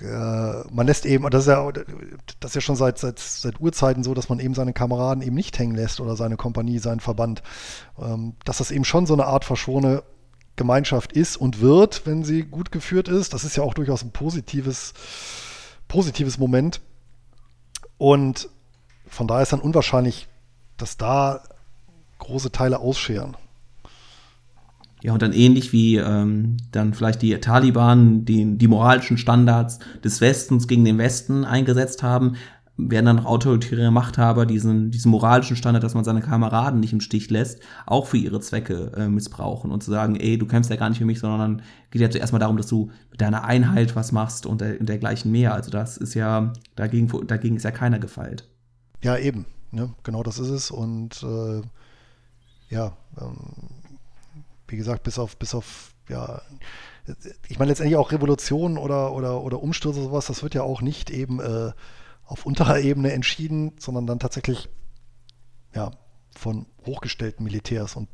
[0.00, 1.70] äh, man lässt eben, das ist ja,
[2.40, 5.36] das ist ja schon seit, seit, seit Urzeiten so, dass man eben seine Kameraden eben
[5.36, 7.42] nicht hängen lässt oder seine Kompanie, seinen Verband.
[8.00, 10.02] Ähm, dass das eben schon so eine Art verschworene
[10.60, 13.32] Gemeinschaft ist und wird, wenn sie gut geführt ist.
[13.32, 14.92] Das ist ja auch durchaus ein positives,
[15.88, 16.82] positives Moment.
[17.96, 18.50] Und
[19.08, 20.28] von daher ist dann unwahrscheinlich,
[20.76, 21.42] dass da
[22.18, 23.38] große Teile ausscheren.
[25.02, 30.20] Ja, und dann ähnlich wie ähm, dann vielleicht die Taliban die, die moralischen Standards des
[30.20, 32.36] Westens gegen den Westen eingesetzt haben,
[32.88, 37.00] werden dann auch autoritäre Machthaber diesen, diesen moralischen Standard, dass man seine Kameraden nicht im
[37.00, 40.76] Stich lässt, auch für ihre Zwecke äh, missbrauchen und zu sagen, ey, du kämpfst ja
[40.76, 43.96] gar nicht für mich, sondern geht ja zuerst mal darum, dass du mit deiner Einheit
[43.96, 45.52] was machst und, der, und dergleichen mehr.
[45.52, 48.48] Also das ist ja, dagegen, dagegen ist ja keiner gefeilt.
[49.02, 49.46] Ja, eben.
[49.72, 49.94] Ne?
[50.02, 50.70] Genau das ist es.
[50.70, 51.62] Und äh,
[52.70, 53.36] ja, ähm,
[54.68, 56.40] wie gesagt, bis auf, bis auf, ja,
[57.48, 61.10] ich meine letztendlich auch Revolution oder, oder, oder Umstürze sowas, das wird ja auch nicht
[61.10, 61.72] eben äh,
[62.30, 64.68] auf unterer Ebene entschieden, sondern dann tatsächlich
[65.74, 65.90] ja,
[66.36, 67.96] von hochgestellten Militärs.
[67.96, 68.08] Und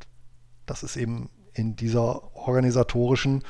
[0.64, 3.44] das ist eben in dieser organisatorischen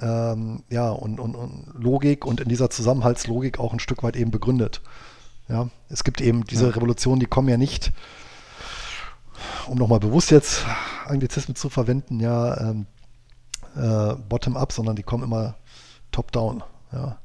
[0.00, 4.32] ähm, ja, und, und, und, Logik und in dieser Zusammenhaltslogik auch ein Stück weit eben
[4.32, 4.82] begründet.
[5.48, 6.74] Ja, es gibt eben diese.
[6.74, 7.92] Revolutionen, die kommen ja nicht,
[9.68, 10.64] um nochmal bewusst jetzt
[11.06, 12.86] Anglizismen zu verwenden, ja, ähm,
[13.76, 15.54] äh, bottom-up, sondern die kommen immer
[16.10, 16.64] top-down.
[16.92, 17.18] Ja.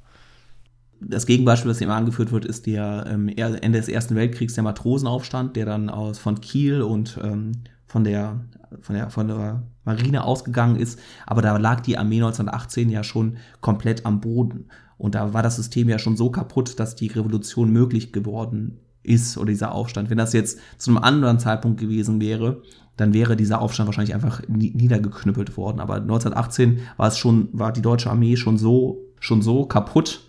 [1.02, 5.56] Das Gegenbeispiel, das immer angeführt wird, ist der ähm, Ende des Ersten Weltkriegs der Matrosenaufstand,
[5.56, 8.42] der dann aus von Kiel und ähm, von der
[8.82, 13.38] von der von der Marine ausgegangen ist, aber da lag die Armee 1918 ja schon
[13.62, 14.66] komplett am Boden
[15.00, 19.38] und da war das System ja schon so kaputt, dass die Revolution möglich geworden ist
[19.38, 20.10] oder dieser Aufstand.
[20.10, 22.62] Wenn das jetzt zu einem anderen Zeitpunkt gewesen wäre,
[22.98, 25.80] dann wäre dieser Aufstand wahrscheinlich einfach niedergeknüppelt worden.
[25.80, 30.28] Aber 1918 war es schon, war die deutsche Armee schon so, schon so kaputt,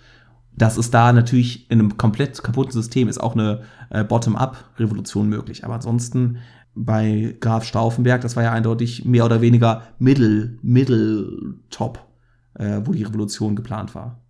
[0.61, 5.65] dass es da natürlich in einem komplett kaputten System ist auch eine äh, Bottom-up-Revolution möglich.
[5.65, 6.39] Aber ansonsten
[6.75, 12.07] bei Graf Stauffenberg, das war ja eindeutig mehr oder weniger Mittel, Mitteltop,
[12.55, 14.21] äh, wo die Revolution geplant war.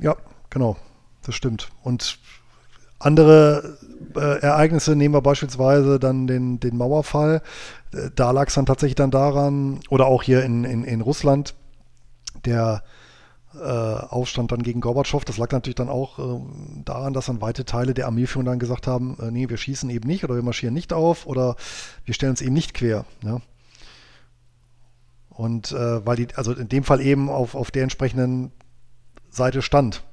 [0.00, 0.16] Ja,
[0.48, 0.76] genau,
[1.26, 1.68] das stimmt.
[1.82, 2.18] Und
[2.98, 3.76] andere
[4.16, 7.42] äh, Ereignisse nehmen wir beispielsweise dann den, den Mauerfall.
[7.92, 11.54] Äh, da lag es dann tatsächlich dann daran, oder auch hier in, in, in Russland,
[12.46, 12.82] der
[13.58, 16.40] Aufstand dann gegen Gorbatschow, das lag natürlich dann auch äh,
[16.84, 20.06] daran, dass dann weite Teile der Armeeführung dann gesagt haben, äh, nee, wir schießen eben
[20.06, 21.56] nicht oder wir marschieren nicht auf oder
[22.04, 23.04] wir stellen uns eben nicht quer.
[23.24, 23.40] Ja?
[25.30, 28.52] Und äh, weil die, also in dem Fall eben auf, auf der entsprechenden
[29.30, 30.04] Seite stand.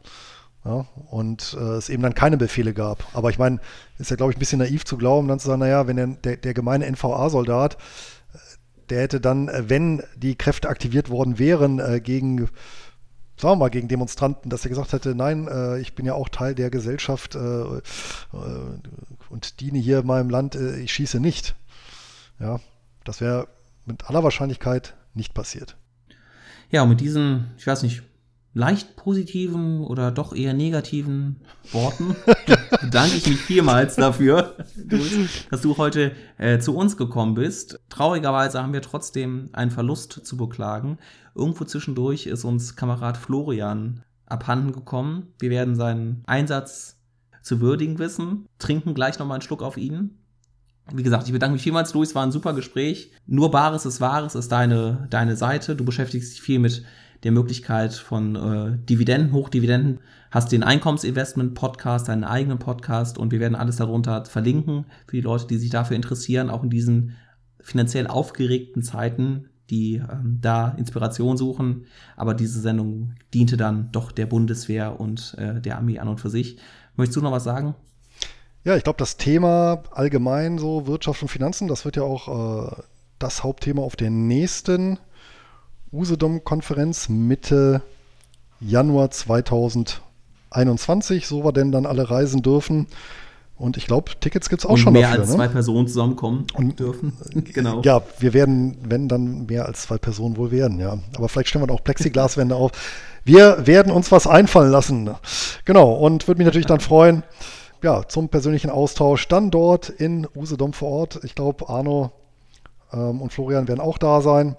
[0.66, 3.06] Ja, und äh, es eben dann keine Befehle gab.
[3.14, 3.60] Aber ich meine,
[4.00, 6.08] ist ja, glaube ich, ein bisschen naiv zu glauben, dann zu sagen, naja, wenn der,
[6.08, 8.38] der, der gemeine NVA-Soldat, äh,
[8.90, 12.50] der hätte dann, äh, wenn die Kräfte aktiviert worden wären, äh, gegen,
[13.38, 16.30] sagen wir mal, gegen Demonstranten, dass er gesagt hätte, nein, äh, ich bin ja auch
[16.30, 17.82] Teil der Gesellschaft äh,
[19.30, 21.56] und diene hier meinem Land, ich schieße nicht.
[22.40, 22.60] Ja,
[23.04, 23.48] das wäre
[23.86, 25.78] mit aller Wahrscheinlichkeit nicht passiert.
[26.70, 28.04] Ja, und mit diesen, ich weiß nicht,
[28.58, 32.16] leicht positiven oder doch eher negativen Worten
[32.82, 34.56] bedanke ich mich vielmals dafür,
[35.52, 37.80] dass du heute äh, zu uns gekommen bist.
[37.90, 40.98] Traurigerweise haben wir trotzdem einen Verlust zu beklagen.
[41.38, 45.34] Irgendwo zwischendurch ist uns Kamerad Florian abhanden gekommen.
[45.40, 47.00] Wir werden seinen Einsatz
[47.44, 50.18] zu würdigen wissen, trinken gleich nochmal einen Schluck auf ihn.
[50.92, 53.12] Wie gesagt, ich bedanke mich vielmals, Luis, war ein super Gespräch.
[53.26, 55.76] Nur Bares ist Wahres ist deine, deine Seite.
[55.76, 56.84] Du beschäftigst dich viel mit
[57.24, 60.00] der Möglichkeit von äh, Dividenden, Hochdividenden,
[60.32, 65.48] hast den Einkommensinvestment-Podcast, deinen eigenen Podcast und wir werden alles darunter verlinken für die Leute,
[65.48, 67.16] die sich dafür interessieren, auch in diesen
[67.60, 71.86] finanziell aufgeregten Zeiten, die ähm, da Inspiration suchen.
[72.16, 76.30] Aber diese Sendung diente dann doch der Bundeswehr und äh, der Armee an und für
[76.30, 76.58] sich.
[76.96, 77.76] Möchtest du noch was sagen?
[78.64, 82.82] Ja, ich glaube, das Thema allgemein so Wirtschaft und Finanzen, das wird ja auch äh,
[83.20, 85.00] das Hauptthema auf der nächsten
[85.92, 87.82] Usedom-Konferenz Mitte
[88.60, 92.88] Januar 2021, so wir denn dann alle reisen dürfen.
[93.58, 95.36] Und ich glaube, Tickets gibt es auch und schon mehr dafür, als ne?
[95.36, 97.14] zwei Personen zusammenkommen und, dürfen.
[97.54, 97.82] genau.
[97.82, 101.00] Ja, wir werden, wenn dann mehr als zwei Personen wohl werden, ja.
[101.16, 102.72] Aber vielleicht stellen wir auch Plexiglaswände auf.
[103.24, 105.10] Wir werden uns was einfallen lassen.
[105.66, 105.92] Genau.
[105.94, 107.24] Und würde mich natürlich dann freuen,
[107.82, 111.20] ja, zum persönlichen Austausch dann dort in Usedom vor Ort.
[111.24, 112.12] Ich glaube, Arno
[112.94, 114.56] ähm, und Florian werden auch da sein.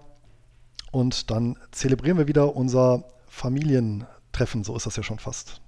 [0.90, 5.60] Und dann zelebrieren wir wieder unser Familientreffen, so ist das ja schon fast.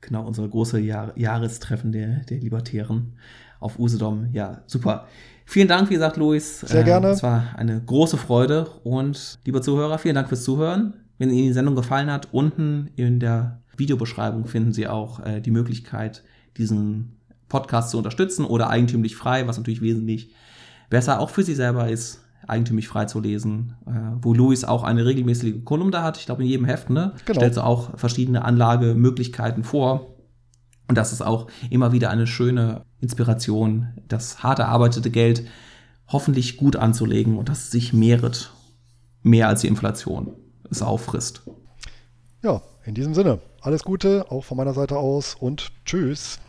[0.00, 3.14] Genau, unser große Jahr Jahrestreffen der, der Libertären
[3.58, 4.28] auf Usedom.
[4.32, 5.06] Ja, super.
[5.44, 6.60] Vielen Dank, wie gesagt, Luis.
[6.60, 7.08] Sehr gerne.
[7.08, 8.66] Es war eine große Freude.
[8.84, 10.94] Und lieber Zuhörer, vielen Dank fürs Zuhören.
[11.18, 15.50] Wenn Ihnen die Sendung gefallen hat, unten in der Videobeschreibung finden Sie auch äh, die
[15.50, 16.22] Möglichkeit,
[16.56, 17.16] diesen
[17.48, 20.32] Podcast zu unterstützen oder eigentümlich frei, was natürlich wesentlich
[20.88, 23.90] besser auch für Sie selber ist eigentümlich frei zu lesen, äh,
[24.20, 26.18] wo Luis auch eine regelmäßige Kolumne hat.
[26.18, 27.14] Ich glaube, in jedem Heft, ne?
[27.24, 27.38] Genau.
[27.38, 30.14] Stellt so auch verschiedene Anlagemöglichkeiten vor.
[30.88, 35.44] Und das ist auch immer wieder eine schöne Inspiration, das hart erarbeitete Geld
[36.08, 38.50] hoffentlich gut anzulegen und dass es sich mehret.
[39.22, 40.32] Mehr als die Inflation
[40.70, 41.42] es auffrisst.
[42.42, 46.40] Ja, in diesem Sinne, alles Gute, auch von meiner Seite aus und tschüss.